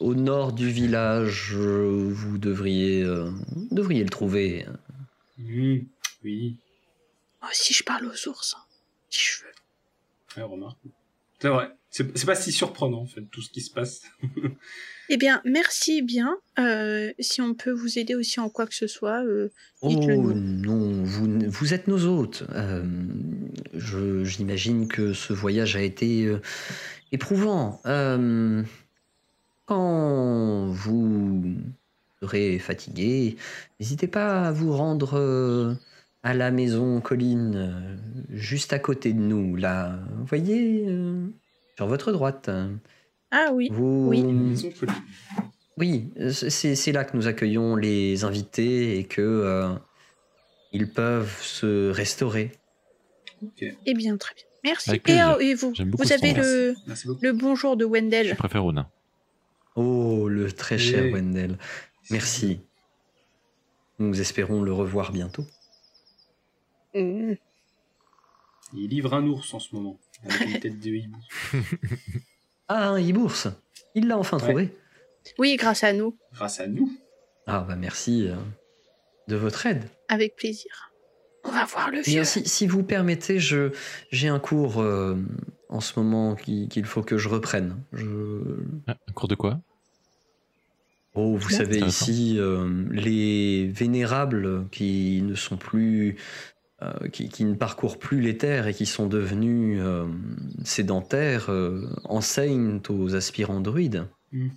[0.01, 3.31] au nord du village, euh, vous devriez, euh,
[3.73, 4.65] devriez le trouver.
[5.41, 5.79] Mmh,
[6.25, 6.57] oui,
[7.41, 8.55] Moi aussi, je parle aux ours.
[8.59, 8.63] hein,
[9.09, 10.43] si je veux.
[10.43, 10.79] ouais, remarque.
[11.41, 11.71] C'est vrai.
[11.91, 14.03] C'est pas si surprenant en fait tout ce qui se passe.
[15.13, 16.39] Eh bien, merci bien.
[16.61, 19.51] Euh, si on peut vous aider aussi en quoi que ce soit, euh,
[19.83, 22.45] dites-le Oh non, vous, vous êtes nos hôtes.
[22.53, 22.85] Euh,
[23.75, 26.41] je- J'imagine que ce voyage a été euh,
[27.11, 27.81] éprouvant.
[27.87, 28.63] Euh,
[29.67, 31.43] quand vous
[32.23, 33.37] serez fatigué,
[33.79, 35.75] n'hésitez pas à vous rendre euh,
[36.23, 37.97] à la maison colline, euh,
[38.31, 39.99] juste à côté de nous, là.
[40.19, 41.27] Vous voyez, euh,
[41.77, 42.51] sur votre droite.
[43.31, 43.69] Ah oui.
[43.73, 44.71] Vous, Oui.
[45.79, 49.71] Oui, c'est là que nous accueillons les invités et que euh,
[50.73, 52.53] ils peuvent se restaurer.
[53.43, 54.45] Ok, Eh bien, très bien.
[54.63, 55.01] Merci.
[55.41, 56.75] Et, vous, vous avez le,
[57.23, 58.37] le bonjour de Je Wendell.
[58.37, 58.89] préfère au nain.
[59.75, 61.13] Oh, le très cher Oui.
[61.13, 61.57] Wendell.
[62.11, 62.61] Merci.
[63.99, 65.45] Nous espérons le revoir bientôt.
[66.95, 67.35] Mm.
[68.73, 71.19] Il livre un ours en ce moment avec une tête de hibou.
[72.73, 73.35] Ah, un hibours
[73.97, 74.45] Il l'a enfin Ouais.
[74.45, 74.79] trouvé.
[75.39, 76.17] Oui, grâce à nous.
[76.33, 76.89] Grâce à nous.
[77.49, 78.37] Ah, bah merci euh,
[79.27, 79.83] de votre aide.
[80.09, 80.93] Avec plaisir.
[81.43, 82.23] On va voir le vieux.
[82.23, 83.73] si, si vous permettez, je
[84.13, 85.17] j'ai un cours euh,
[85.69, 87.83] en ce moment qui- qu'il faut que je reprenne.
[87.93, 88.07] Je,
[88.87, 89.61] Ah, un cours de quoi?
[91.15, 96.17] Oh, vous savez, ici, euh, les vénérables qui ne sont plus.
[96.83, 100.07] euh, qui, qui ne parcourent plus les terres et qui sont devenus euh,
[100.65, 104.07] sédentaires euh, enseignent aux aspirants druides.
[104.33, 104.51] Mhm.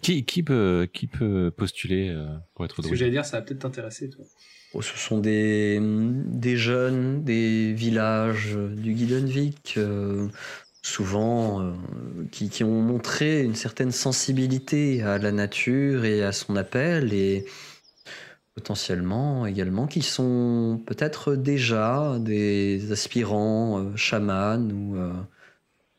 [0.00, 2.98] qui, qui, peut, qui peut postuler euh, pour être Ce que druide?
[2.98, 4.24] j'allais dire, ça va peut-être t'intéresser, toi.
[4.74, 10.28] Oh, ce sont des, des jeunes des villages du Guidenvik, euh,
[10.82, 11.72] souvent euh,
[12.32, 17.46] qui, qui ont montré une certaine sensibilité à la nature et à son appel, et
[18.54, 25.12] potentiellement également qui sont peut-être déjà des aspirants euh, chamans ou, euh,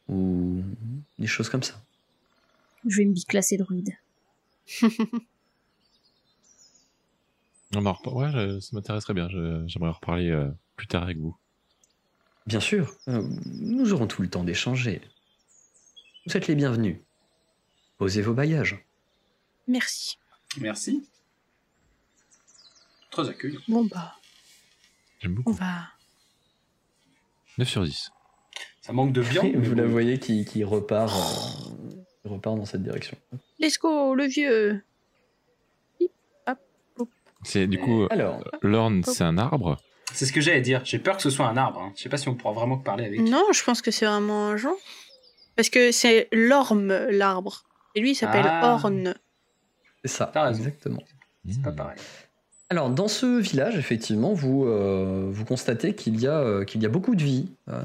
[0.09, 0.61] ou
[1.17, 1.75] des choses comme ça.
[2.85, 3.93] Je vais me biclasser druide.
[7.75, 9.27] On en repar- Ouais, je- ça m'intéresserait bien.
[9.29, 11.35] J'aimerais en reparler euh, plus tard avec vous.
[12.45, 15.01] Bien sûr, euh, nous aurons tout le temps d'échanger.
[16.25, 16.97] Vous êtes les bienvenus.
[17.97, 18.83] Posez vos bagages.
[19.67, 20.17] Merci.
[20.59, 21.07] Merci.
[23.11, 23.61] Très accueillant.
[23.67, 24.15] Bon, bah,
[25.19, 25.53] J'aime on beaucoup.
[25.53, 25.87] va.
[27.57, 28.11] 9 sur 10.
[28.81, 29.55] Ça manque de viande.
[29.55, 29.91] Vous la bon.
[29.91, 33.17] voyez qui, qui repart, euh, qui repart dans cette direction.
[33.59, 34.83] Let's go, le vieux.
[37.45, 39.77] C'est du coup, Alors, l'orne, c'est un arbre.
[40.13, 40.81] C'est ce que j'allais dire.
[40.85, 41.79] J'ai peur que ce soit un arbre.
[41.81, 41.93] hein.
[41.95, 43.19] Je sais pas si on pourra vraiment parler avec.
[43.21, 44.75] Non, je pense que c'est vraiment un genre.
[45.55, 47.63] Parce que c'est l'orme, l'arbre.
[47.95, 48.73] Et lui, il s'appelle Ah.
[48.73, 49.13] Orne.
[50.03, 51.03] c'est ça, exactement.
[51.49, 51.97] C'est pas pareil.
[52.69, 56.87] Alors, dans ce village, effectivement, vous, euh, vous constatez qu'il y, a, euh, qu'il y
[56.87, 57.79] a beaucoup de vie, euh,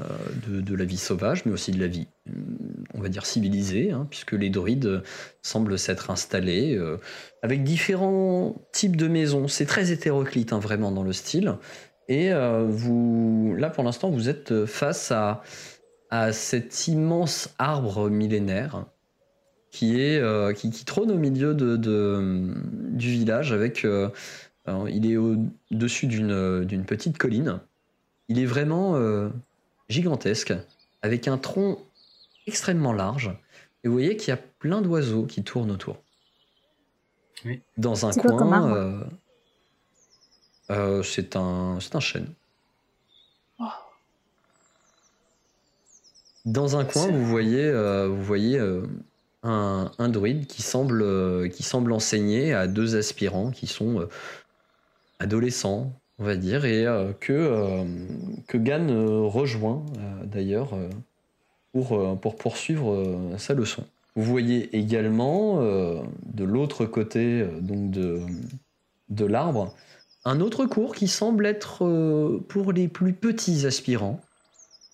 [0.47, 2.57] de, de la vie sauvage, mais aussi de la vie, hum,
[2.95, 5.03] on va dire, civilisée, hein, puisque les druides
[5.43, 6.97] semblent s'être installés euh,
[7.43, 9.47] avec différents types de maisons.
[9.47, 11.55] C'est très hétéroclite, hein, vraiment, dans le style.
[12.09, 15.41] Et euh, vous, là, pour l'instant, vous êtes face à,
[16.09, 18.85] à cet immense arbre millénaire
[19.69, 22.51] qui, est, euh, qui, qui trône au milieu de, de-
[22.91, 23.85] du village avec...
[23.85, 24.09] euh,
[24.65, 27.59] alors, il est au-dessus d'une d'une petite colline.
[28.27, 29.29] Il est vraiment euh,
[29.87, 30.53] gigantesque,
[31.01, 31.79] avec un tronc
[32.45, 33.31] extrêmement large.
[33.83, 35.97] Et vous voyez qu'il y a plein d'oiseaux qui tournent autour.
[37.45, 37.61] Oui.
[37.77, 39.07] Dans un coin,
[40.71, 42.27] euh, euh, c'est un, c'est un chêne.
[43.59, 43.65] Oh.
[46.45, 48.83] Dans un coin, C'est- vous voyez, euh, vous voyez euh,
[49.43, 54.09] un, un druide qui semble, euh, qui semble enseigner à deux aspirants qui sont euh,
[55.19, 57.83] adolescents, on va dire, et euh, que, euh,
[58.47, 60.89] que Gann euh, rejoint euh, d'ailleurs euh,
[61.73, 63.83] pour, euh, pour poursuivre euh, sa leçon.
[64.15, 68.21] Vous voyez également euh, de l'autre côté euh, donc de,
[69.09, 69.73] de l'arbre
[70.25, 74.21] un autre cours qui semble être euh, pour les plus petits aspirants,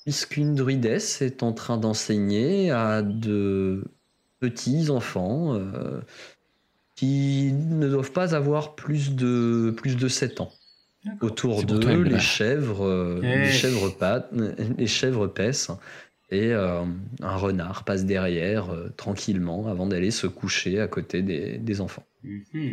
[0.04, 3.84] puisqu'une druidesse est en train d'enseigner à de
[4.40, 6.02] petits enfants euh,
[6.96, 10.52] qui ne doivent pas avoir plus de, plus de 7 ans.
[11.22, 14.32] Autour d'eux, les chèvres, euh, les chèvres pattes,
[14.78, 15.70] les chèvres paissent,
[16.32, 16.82] et euh,
[17.22, 22.04] un renard passe derrière euh, tranquillement avant d'aller se coucher à côté des, des enfants.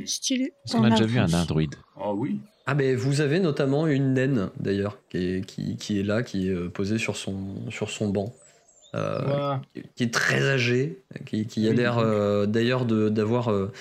[0.06, 0.52] Stylé.
[0.64, 1.32] Est-ce qu'on a déjà vu un avance.
[1.32, 2.40] nain druide Oh oui.
[2.66, 6.48] Ah ben vous avez notamment une naine d'ailleurs qui est, qui, qui est là, qui
[6.48, 8.32] est euh, posée sur son, sur son banc,
[8.94, 13.72] euh, qui- qui est très âgée, qui, qui a l'air euh, d'ailleurs de- d'avoir euh,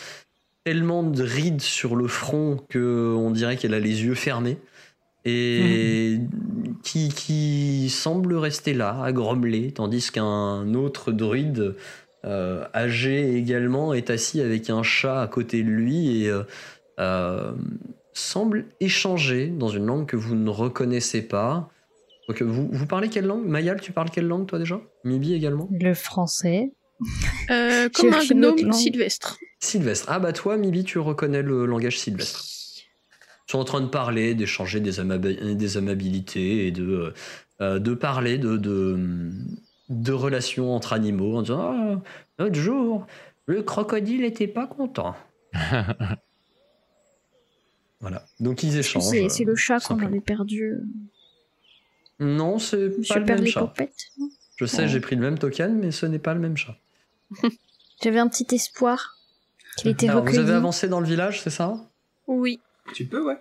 [0.64, 4.58] tellement de rides sur le front que on dirait qu'elle a les yeux fermés.
[5.26, 6.20] Et
[6.84, 11.76] qui, qui semble rester là, à grommeler, tandis qu'un autre druide
[12.26, 16.44] euh, âgé également est assis avec un chat à côté de lui et euh,
[17.00, 17.52] euh,
[18.14, 21.70] semble échanger dans une langue que vous ne reconnaissez pas.
[22.28, 23.46] Donc, vous, vous parlez quelle langue?
[23.46, 24.80] Mayal, tu parles quelle langue toi déjà?
[25.04, 25.68] Mibi également?
[25.72, 26.72] Le français.
[27.50, 29.40] Euh, comme un gnome sylvestre.
[29.60, 30.08] Sylvestre.
[30.10, 32.44] Ah bah toi, Mibi, tu reconnais le langage sylvestre.
[33.52, 37.14] Sont en train de parler, d'échanger des, amab- des amabilités et de,
[37.60, 38.98] euh, de parler de, de,
[39.90, 42.02] de relations entre animaux en disant Ah,
[42.40, 43.06] l'autre jour,
[43.48, 45.16] le crocodile était pas content.
[48.00, 48.24] voilà.
[48.40, 49.04] Donc ils échangent.
[49.30, 50.78] C'est le chat qu'on avait perdu.
[52.20, 53.74] Non, c'est pas le même les chat.
[54.56, 54.88] Je sais, Ouais.
[54.88, 56.78] j'ai pris le même token, mais ce n'est pas le même chat.
[58.04, 59.18] J'avais un petit espoir
[59.78, 60.44] qu'il était Alors, vous recueilli.
[60.48, 61.76] avez avancé dans le village, c'est ça?
[62.28, 62.60] Oui.
[62.94, 63.38] Tu peux, ouais.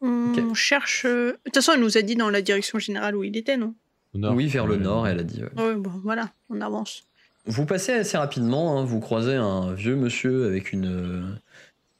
[0.00, 1.04] On cherche.
[1.06, 3.56] euh, De toute façon, elle nous a dit dans la direction générale où il était,
[3.56, 3.74] non?
[4.14, 4.34] Nord.
[4.34, 5.42] Oui, vers le Euh, nord, elle a dit.
[5.42, 5.62] ouais.
[5.64, 7.04] Ouais, bon, voilà, on avance.
[7.46, 11.22] Vous passez assez rapidement, hein, vous croisez un vieux monsieur avec une, euh,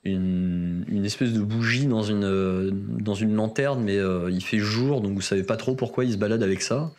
[0.05, 5.00] une, une espèce de bougie dans une, dans une lanterne, mais euh, il fait jour,
[5.00, 6.92] donc vous savez pas trop pourquoi il se balade avec ça.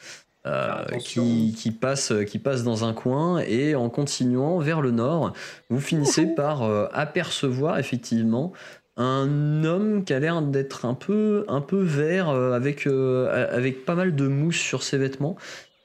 [0.45, 5.31] Euh, qui, qui, passe, qui passe dans un coin et en continuant vers le nord,
[5.69, 8.51] vous finissez par euh, apercevoir effectivement
[8.95, 13.85] un homme qui a l'air d'être un peu, un peu vert euh, avec, euh, avec
[13.85, 15.35] pas mal de mousse sur ses vêtements.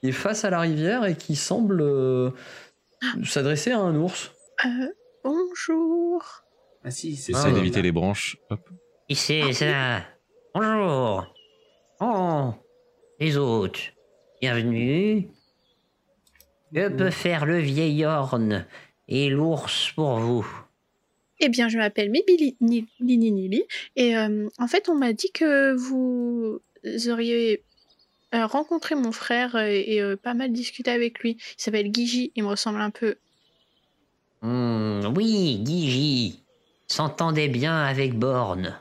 [0.03, 2.29] Il est face à la rivière et qui semble euh,
[3.23, 4.31] s'adresser à un ours.
[4.65, 4.69] Euh,
[5.23, 6.23] bonjour.
[6.83, 7.51] Ah si, c'est Ah, ça.
[7.51, 8.37] D'éviter les branches.
[8.49, 8.61] Hop.
[9.07, 10.01] Qui c'est ça
[10.53, 11.33] Bonjour.
[11.99, 12.53] Oh,
[13.19, 13.79] les autres.
[14.41, 15.29] Bienvenue.
[16.73, 18.65] Que peut faire le vieil orne
[19.07, 20.47] et l'ours pour vous
[21.39, 22.57] Eh bien, je m'appelle Mibi
[22.99, 23.63] Lininili
[23.95, 26.59] et euh, en fait, on m'a dit que vous
[27.07, 27.63] auriez
[28.35, 31.37] euh, rencontré mon frère euh, et euh, pas mal discuté avec lui.
[31.57, 33.15] Il s'appelle Guigi, il me ressemble un peu.
[34.41, 36.43] Hmm, Oui, Guigi.
[36.87, 38.77] S'entendait bien avec Borne.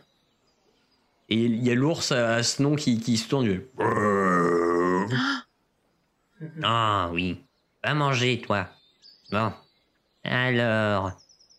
[1.28, 3.60] Et il y a l'ours à, à ce nom qui, qui se tourne.
[6.62, 7.36] Ah oui.
[7.84, 8.68] Va manger, toi.
[9.30, 9.52] Bon.
[10.24, 11.12] Alors,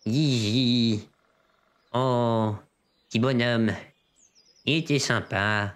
[0.05, 1.07] Guigi.
[1.93, 2.55] Oh,
[3.07, 3.73] petit bonhomme.
[4.65, 5.73] Il était sympa.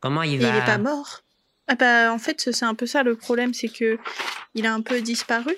[0.00, 0.48] Comment il va?
[0.48, 1.22] il est pas mort.
[1.66, 3.98] Ah bah, en fait, c'est un peu ça le problème, c'est que
[4.54, 5.54] il a un peu disparu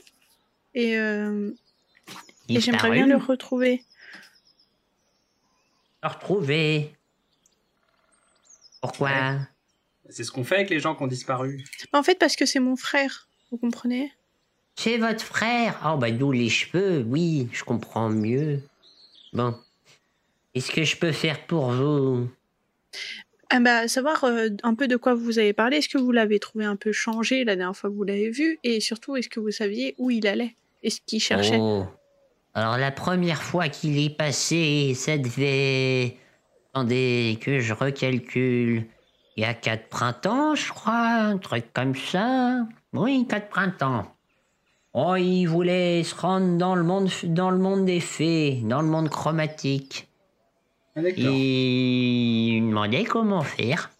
[0.74, 1.50] et, euh,
[2.48, 3.84] et j'aimerais bien le retrouver.
[6.02, 6.96] Le retrouver.
[8.80, 9.10] Pourquoi?
[9.10, 9.38] Ouais.
[10.08, 11.64] C'est ce qu'on fait avec les gens qui ont disparu.
[11.92, 14.12] En fait, parce que c'est mon frère, vous comprenez?
[14.82, 18.62] C'est votre frère Oh, bah, d'où les cheveux, oui, je comprends mieux.
[19.34, 19.54] Bon.
[20.54, 22.30] Qu'est-ce que je peux faire pour vous?
[23.50, 25.76] Ah bah, savoir euh, un peu de quoi vous avez parlé.
[25.76, 28.58] Est-ce que vous l'avez trouvé un peu changé la dernière fois que vous l'avez vu?
[28.64, 30.56] Et surtout, est-ce que vous saviez où il allait?
[30.82, 31.58] Et ce qu'il cherchait?
[31.60, 31.84] Oh.
[32.54, 36.16] Alors, la première fois qu'il est passé, ça devait.
[36.72, 38.86] Attendez, que je recalcule.
[39.36, 42.66] Il y a quatre printemps, je crois, un truc comme ça.
[42.94, 44.10] Oui, quatre printemps.
[44.92, 48.88] Oh, il voulait se rendre dans le monde, dans le monde des fées, dans le
[48.88, 50.08] monde chromatique.
[50.96, 51.00] Ah.
[51.04, 53.90] Et il demandait comment faire.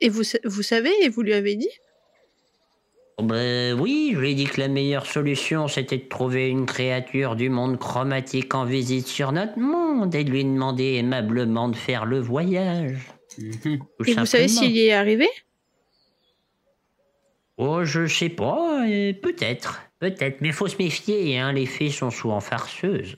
[0.00, 1.70] Et vous, vous savez Et vous lui avez dit?
[3.18, 6.66] Oh, Ben oui, je lui ai dit que la meilleure solution c'était de trouver une
[6.66, 11.76] créature du monde chromatique en visite sur notre monde et de lui demander aimablement de
[11.76, 12.98] faire le voyage.
[13.38, 13.78] Mhm.
[14.06, 15.28] Et vous savez s'il y est arrivé?
[17.64, 22.10] Oh, je sais pas, euh, peut-être, peut-être, mais faut se méfier, hein, les fées sont
[22.10, 23.14] souvent farceuses.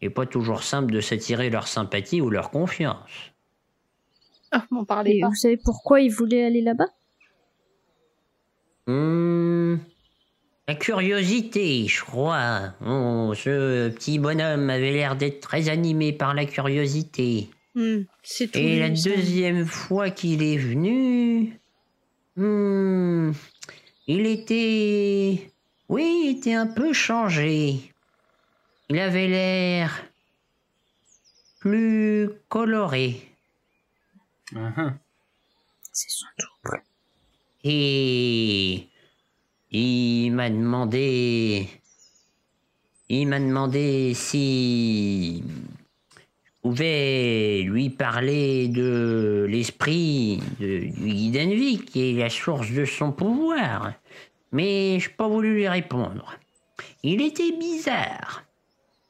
[0.00, 3.32] Et pas toujours simple de s'attirer leur sympathie ou leur confiance.
[4.50, 5.30] Ah, m'en parlez Et pas.
[5.30, 6.88] vous savez pourquoi il voulait aller là-bas?
[8.86, 9.76] Hmm,
[10.68, 12.74] la curiosité, je crois.
[12.86, 17.50] Oh, ce petit bonhomme avait l'air d'être très animé par la curiosité.
[17.74, 18.58] Hmm, c'est tout.
[18.58, 19.10] Et la lui, ça.
[19.16, 21.57] deuxième fois qu'il est venu,
[22.38, 23.32] hmm,
[24.06, 25.52] il était,
[25.88, 27.92] oui, il était un peu changé.
[28.88, 30.02] Il avait l'air
[31.60, 33.28] plus coloré.
[34.52, 34.98] Mhm.
[35.92, 36.82] C'est son double.
[37.64, 38.88] Et
[39.70, 41.68] il m'a demandé,
[43.08, 45.42] il m'a demandé si
[46.64, 53.12] je pouvais lui parler de l'esprit de, du Guidenvik qui est la source de son
[53.12, 53.92] pouvoir.
[54.50, 56.34] Mais je n'ai pas voulu lui répondre.
[57.02, 58.42] Il était bizarre.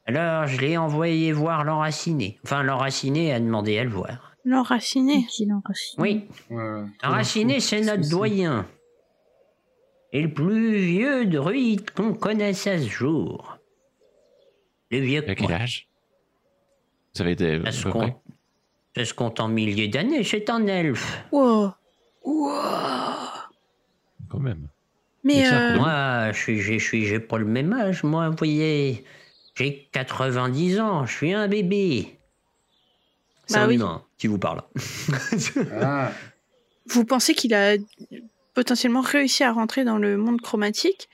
[0.05, 2.39] Alors, je l'ai envoyé voir l'enraciné.
[2.43, 4.35] Enfin, l'enraciné a demandé à le voir.
[4.45, 5.27] L'enraciné.
[5.97, 6.83] Oui, Ouais.
[7.03, 8.65] l'enraciné, c'est notre doyen.
[10.13, 13.57] Et le plus vieux druide qu'on connaisse à ce jour.
[14.91, 15.88] Le vieux À quel âge?
[17.13, 17.61] Ça avait été.
[17.65, 18.13] Ça se, compte,
[18.95, 21.23] ça se compte en milliers d'années, c'est un elfe.
[21.31, 21.71] Wow.
[22.23, 22.51] Wow.
[24.29, 24.67] Quand même.
[25.23, 25.75] Mais euh.
[25.77, 29.03] Moi, je suis, j'ai- je suis, j'ai pas le même âge, moi, vous voyez.
[29.55, 32.17] J'ai 90 ans, je suis un bébé.
[33.47, 33.75] C'est Bah un oui.
[33.75, 34.61] humain qui vous parle.
[35.81, 36.11] Ah,
[36.87, 37.75] vous pensez qu'il a
[38.53, 41.09] potentiellement réussi à rentrer dans le monde chromatique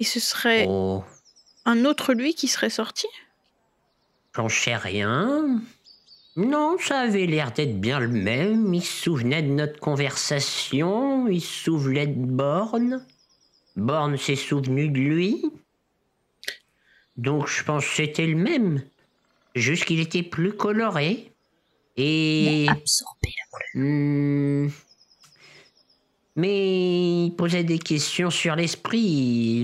[0.00, 1.02] et ce serait Oh,
[1.64, 3.06] un autre lui qui serait sorti?
[4.36, 5.60] J'en sais rien.
[6.36, 8.74] Non, ça avait l'air d'être bien le même.
[8.74, 13.04] Il se souvenait de notre conversation, il se souvenait de Borne.
[13.76, 15.42] Borne s'est souvenu de lui.
[17.16, 18.82] Donc je pense que c'était le même.
[19.54, 21.32] Juste qu'il était plus coloré.
[21.96, 22.66] Et...
[22.68, 23.30] Absorbé
[23.74, 24.68] la Hmm.
[26.36, 29.00] Mais il posait des questions sur l'esprit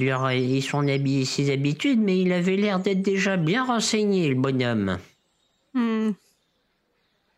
[0.01, 4.29] il aurait- et son habi- ses habitudes, mais il avait l'air d'être déjà bien renseigné,
[4.29, 4.99] le bonhomme.
[5.75, 6.11] Hmm.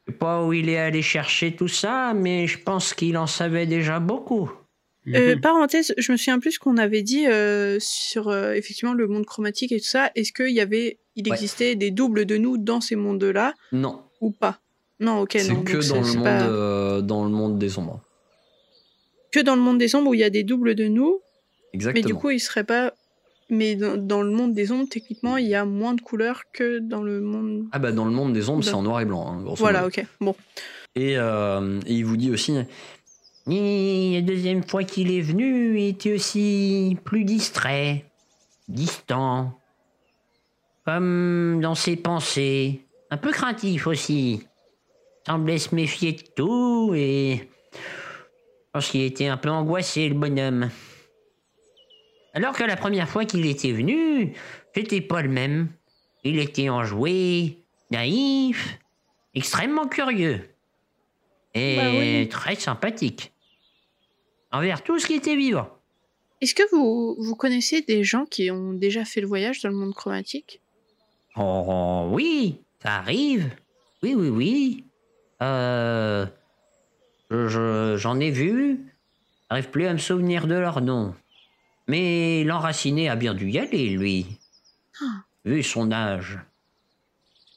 [0.07, 3.27] Je sais pas où il est allé chercher tout ça, mais je pense qu'il en
[3.27, 4.51] savait déjà beaucoup.
[5.15, 5.41] Euh, Mhm.
[5.41, 9.27] parenthèse, je me souviens plus ce qu'on avait dit euh, sur euh, effectivement le monde
[9.27, 10.11] chromatique et tout ça.
[10.15, 11.35] Est-ce qu'il y avait, il Ouais.
[11.35, 14.61] existait des doubles de nous dans ces mondes-là Non, ou pas?
[15.01, 15.63] Non, ok, c'est non.
[15.63, 18.01] que donc dans le, monde, pas- euh, dans le monde des ombres.
[19.35, 21.21] Que dans le monde des ombres où il y a des doubles de nous,
[21.73, 22.03] Exactement.
[22.03, 22.93] mais du coup il serait pas.
[23.51, 26.79] Mais dans, dans le monde des ombres, techniquement, il y a moins de couleurs que
[26.79, 27.67] dans le monde.
[27.73, 30.03] Ah bah dans le monde des ombres, c'est en noir et blanc, hein, Voilà, ok.
[30.19, 30.35] Bon.
[30.95, 36.15] Et, euh, et il vous dit aussi, la deuxième fois qu'il est venu, il était
[36.15, 38.07] aussi plus distrait,
[38.69, 39.59] distant,
[40.87, 42.81] comme dans ses pensées,
[43.11, 44.41] un peu craintif aussi.
[45.27, 47.49] Semblait se méfier de tout et
[48.75, 50.69] pense qu'il était un peu angoissé le bonhomme.
[52.33, 54.35] Alors que la première fois qu'il était venu,
[54.75, 55.69] c'était pas le même.
[56.25, 57.61] Il était enjoué,
[57.93, 58.79] naïf,
[59.33, 60.51] extrêmement curieux
[61.55, 62.29] et Bah oui.
[62.29, 63.33] très sympathique
[64.51, 65.69] envers tout ce qui était vivant.
[66.41, 69.77] Est-ce que vous, vous connaissez des gens qui ont déjà fait le voyage dans le
[69.77, 70.61] monde chromatique?
[71.37, 73.51] Oh, oh, oui, ça arrive.
[74.03, 74.85] Oui, oui, oui.
[75.43, 76.27] Euh,
[77.31, 78.81] je- je- j'en ai vu.
[79.51, 81.15] J'arrive plus à me souvenir de leur nom.
[81.87, 84.27] Mais l'enraciné a bien dû y aller, lui.
[85.03, 85.23] Ah.
[85.45, 86.39] Vu son âge.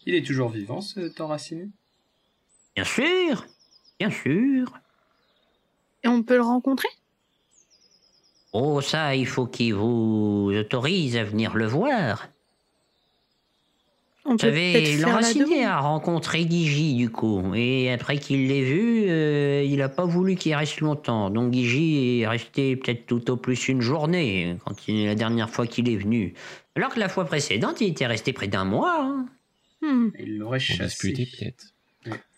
[0.05, 1.69] Il est toujours vivant, ce enraciné?
[2.75, 3.45] Bien sûr,
[3.99, 4.73] bien sûr.
[6.03, 6.89] Et on peut le rencontrer?
[8.53, 12.27] Oh, ça, il faut qu'il vous autorise à venir le voir.
[14.27, 17.53] La l'enraciné a rencontré Guigi, du coup.
[17.55, 21.29] Et après qu'il l'ait vu, euh, il n'a pas voulu qu'il reste longtemps.
[21.29, 25.65] Donc Guigi est resté peut-être tout au plus une journée, quand il, la dernière fois
[25.65, 26.33] qu'il est venu.
[26.75, 28.97] Alors que la fois précédente, il était resté près d'un mois.
[29.01, 29.25] hein.
[29.81, 30.09] Hmm.
[30.19, 31.13] Il l'aurait chassé.
[31.13, 31.73] peut-être.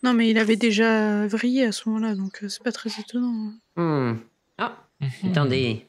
[0.02, 3.52] Non, mais il avait déjà vrillé à ce moment-là, donc euh, c'est pas très étonnant.
[3.76, 4.14] Hmm.
[4.58, 4.76] Ah,
[5.24, 5.86] attendez.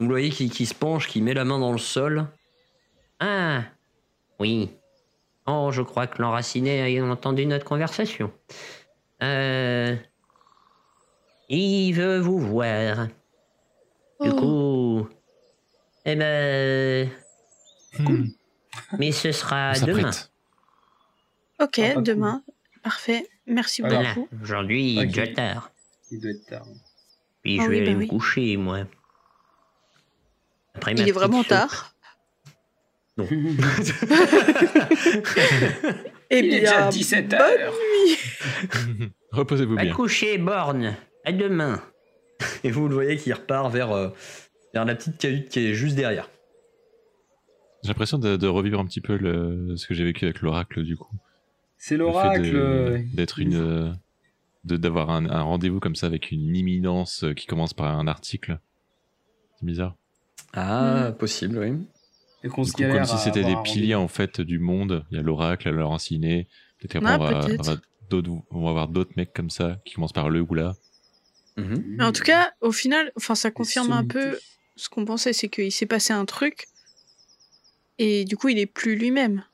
[0.00, 2.26] vous voyez qui, qui se penche, qui met la main dans le sol?
[3.20, 3.62] Ah,
[4.38, 4.70] oui.
[5.48, 8.30] Oh, je crois que l'enraciné a entendu notre conversation.
[9.22, 9.96] Euh...
[11.48, 13.06] Il veut vous voir.
[14.20, 14.36] Du Oh.
[14.36, 15.08] coup...
[16.04, 17.08] Eh ben...
[17.98, 18.26] Hmm,
[18.98, 20.10] Mais ce sera demain.
[21.60, 22.42] Ok, Ah, demain.
[22.82, 23.26] Parfait.
[23.46, 23.80] Merci.
[23.82, 24.14] Voilà.
[24.14, 24.28] beaucoup.
[24.42, 25.70] Aujourd'hui, il est déjà tard.
[26.10, 26.66] Il doit être tard.
[27.42, 28.04] Puis Ah je oui, vais bah oui.
[28.04, 28.80] me coucher, moi.
[30.74, 31.48] Après Il est vraiment soupe.
[31.48, 31.94] tard.
[36.30, 37.72] Eh Il est bien, déjà 17 bonne heures.
[37.72, 39.08] nuit.
[39.32, 39.94] Reposez-vous Va bien.
[39.94, 40.94] coucher, Borne.
[41.24, 41.82] À demain.
[42.64, 44.10] Et vous le voyez qui repart vers, euh,
[44.74, 46.28] vers la petite cahute qui est juste derrière.
[47.82, 50.82] J'ai l'impression de, de revivre un petit peu le, ce que j'ai vécu avec l'oracle,
[50.82, 51.16] du coup.
[51.78, 52.50] C'est l'oracle.
[52.54, 53.94] euh, D'être une.
[54.64, 58.06] de- D'avoir un, un rendez-vous comme ça avec une imminence euh, qui commence par un
[58.06, 58.58] article.
[59.58, 59.94] C'est bizarre.
[60.52, 61.72] Ah, possible, oui.
[62.48, 65.04] Et qu'on Du se coup, comme si c'était des piliers en fait du monde.
[65.10, 66.48] Il y a l'oracle, l'enraciné.
[66.78, 67.14] Peut-être qu'après Ah,
[68.50, 70.74] on, va, avoir d'autres mecs comme ça qui commencent par le ou là.
[71.56, 71.84] Mhm.
[71.98, 74.38] Mais en tout cas, au final, enfin, ça confirme un peu
[74.76, 76.66] ce qu'on pensait, c'est qu'il s'est passé un truc.
[77.98, 79.44] Et du coup, il est plus lui-même.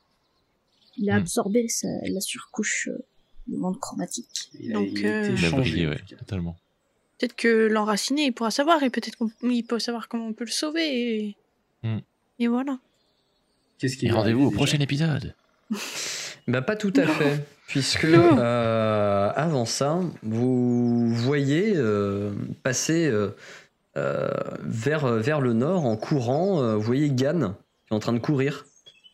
[0.97, 1.21] Il a Hmm.
[1.21, 2.97] absorbé sa- la surcouche euh,
[3.47, 4.51] du monde chromatique.
[4.59, 6.55] Il a, Donc, il a euh, Il a brillé, ouais, totalement.
[7.17, 10.51] Peut-être que l'enraciné, il pourra savoir, et peut-être qu'il peut savoir comment on peut le
[10.51, 11.15] sauver.
[11.25, 11.35] Et,
[11.83, 11.99] Hmm.
[12.39, 12.77] Et voilà.
[13.77, 15.33] Qu'est-ce qui rendez-vous au prochain épisode.
[16.47, 23.09] Bah pas tout à fait, puisque euh, avant ça, vous voyez euh, passer
[23.97, 24.29] euh,
[24.61, 27.55] vers, vers le nord en courant, euh, vous voyez Gann
[27.87, 28.65] qui est en train de courir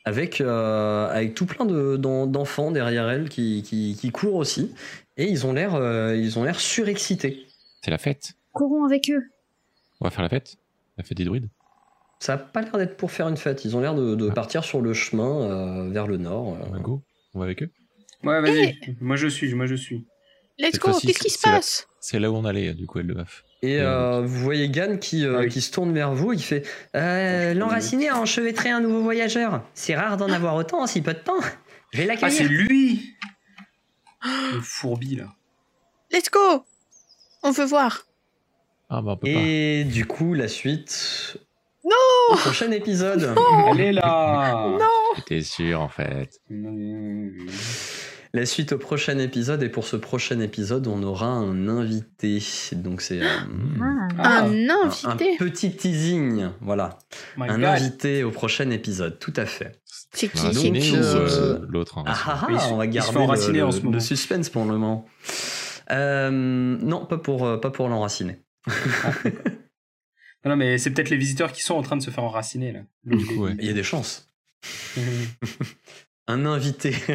[0.03, 4.73] avec, euh, avec tout plein de- d'en- d'enfants derrière elle qui, qui, qui courent aussi,
[5.15, 7.47] et ils ont l'air euh, ils ont l'air surexcités.
[7.81, 8.33] C'est la fête.
[8.51, 9.23] Courons avec eux.
[10.01, 10.57] On va faire la fête
[10.97, 11.47] La fête des druides
[12.21, 14.63] Ça a pas l'air d'être pour faire une fête, ils ont l'air de, de partir
[14.63, 16.53] sur le chemin euh, vers le nord.
[16.53, 16.65] euh.
[16.67, 17.01] On va go
[17.33, 17.69] On va avec eux
[18.23, 18.77] Ouais, vas-y.
[19.01, 20.05] Moi je suis, moi je suis.
[20.59, 21.87] Let's go, qu'est-ce qui se passe?
[21.99, 23.25] C'est là où on allait, du coup, elle le va.
[23.63, 25.49] Et euh, vous voyez Gann qui, euh, Ah oui.
[25.49, 26.63] qui se tourne vers vous qui fait
[26.95, 29.63] euh, L'enraciné a enchevêtré un nouveau voyageur.
[29.73, 31.39] C'est rare d'en avoir autant en si peu de temps.
[31.91, 32.51] Je vais Ah, c'est l'accueillir.
[32.51, 33.15] lui
[34.53, 35.33] Le fourbi là.
[36.11, 36.63] Let's go
[37.41, 38.05] On veut voir.
[38.89, 41.37] Ah bah on peut et du coup, la suite.
[41.83, 43.33] Non Au prochain épisode.
[43.71, 44.77] Elle est là pas.
[45.25, 46.39] T'es sûr en fait.
[48.33, 49.61] La suite au prochain épisode.
[49.63, 52.41] Et pour ce prochain épisode, on aura un invité.
[52.73, 53.25] Donc, c'est euh.
[53.81, 54.07] Ah.
[54.17, 55.33] Ah, Un un, invité.
[55.33, 56.49] un petit teasing.
[56.61, 56.97] Voilà.
[57.37, 57.65] my un God.
[57.65, 59.19] invité au prochain épisode.
[59.19, 59.81] Tout à fait.
[60.13, 63.13] C'est qui Donc, ou euh, l'autre Ah enraciné ah ah, on va garder
[63.53, 65.05] le, en ce le- suspense pour le moment.
[65.89, 68.41] Euh, non, pas pour, pas pour l'enraciner.
[70.43, 72.71] Non, non, mais c'est peut-être les visiteurs qui sont en train de se faire enraciner
[72.71, 72.79] là.
[73.03, 73.55] Du coup, ouais.
[73.59, 74.29] Il y a des chances.
[76.27, 76.95] Un invité.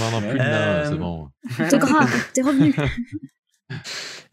[0.00, 1.30] Non, non, plus de Euh, c'est bon.
[1.60, 2.74] Autographe, t'es revenu.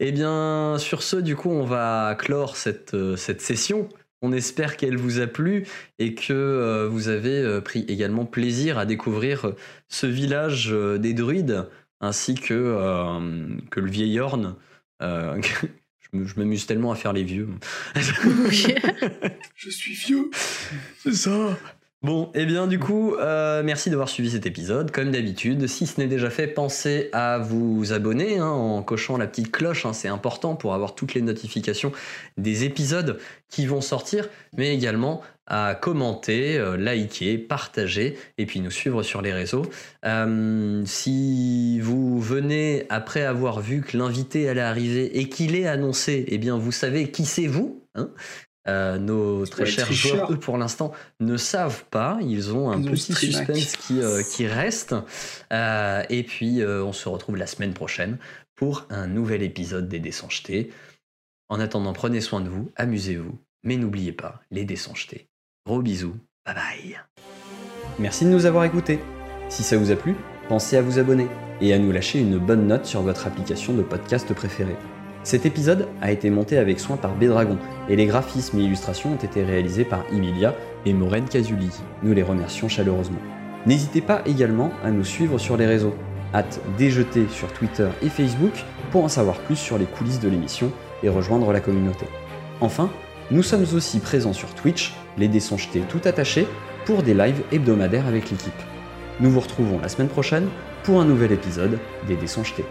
[0.00, 3.88] Eh bien, sur ce, du coup, on va clore cette, euh, cette session.
[4.22, 5.66] On espère qu'elle vous a plu
[6.00, 9.52] et que euh, vous avez euh, pris également plaisir à découvrir
[9.88, 11.66] ce village euh, des druides
[12.00, 14.56] ainsi que, euh, que le vieil Orne.
[16.14, 17.48] Je m'amuse tellement à faire les vieux.
[19.56, 20.30] Je suis vieux.
[21.02, 21.56] C'est ça.
[22.04, 24.90] Bon, et bien du coup, euh, merci d'avoir suivi cet épisode.
[24.90, 29.26] Comme d'habitude, si ce n'est déjà fait, pensez à vous abonner hein, en cochant la
[29.26, 29.86] petite cloche.
[29.86, 31.92] hein, c'est important pour avoir toutes les notifications
[32.36, 38.70] des épisodes qui vont sortir, mais également à commenter, euh, liker, partager et puis nous
[38.70, 39.66] suivre sur les réseaux.
[40.04, 46.24] Euh, si vous venez après avoir vu que l'invité allait arriver et qu'il est annoncé,
[46.28, 47.82] eh bien vous savez qui c'est vous.
[47.94, 48.10] hein.
[48.66, 52.18] Euh, nos très chers joueurs, eux, pour l'instant, ne savent pas.
[52.22, 54.00] Ils ont un Ils petit suspense qui,
[54.34, 54.94] qui reste.
[55.52, 58.16] Et puis, on se retrouve la semaine prochaine
[58.56, 60.70] pour un nouvel épisode des Dés sans jeter.
[61.50, 65.28] En attendant, prenez soin de vous, amusez-vous, mais n'oubliez pas, les dés sont jetés.
[65.66, 67.00] Gros bisous, bye bye.
[67.98, 68.98] Merci de nous avoir écoutés.
[69.48, 70.14] Si ça vous a plu,
[70.46, 71.26] pensez à vous abonner
[71.62, 74.76] et à nous lâcher une bonne note sur votre application de podcast préférée.
[75.22, 77.56] Cet épisode a été monté avec soin par Bédragon
[77.88, 80.54] et les graphismes et illustrations ont été réalisés par Emilia
[80.84, 81.70] et Maureen Casuli.
[82.02, 83.22] Nous les remercions chaleureusement.
[83.64, 85.94] N'hésitez pas également à nous suivre sur les réseaux.
[86.34, 88.52] Hâte déjeter sur Twitter et Facebook
[88.90, 90.70] pour en savoir plus sur les coulisses de l'émission
[91.02, 92.04] et rejoindre la communauté.
[92.60, 92.90] Enfin,
[93.30, 95.56] nous sommes aussi présents sur Twitch, les dés sont
[95.88, 96.46] tout attachés,
[96.84, 98.52] pour des lives hebdomadaires avec l'équipe.
[99.20, 100.48] Nous vous retrouvons la semaine prochaine
[100.82, 102.64] pour un nouvel épisode des dés.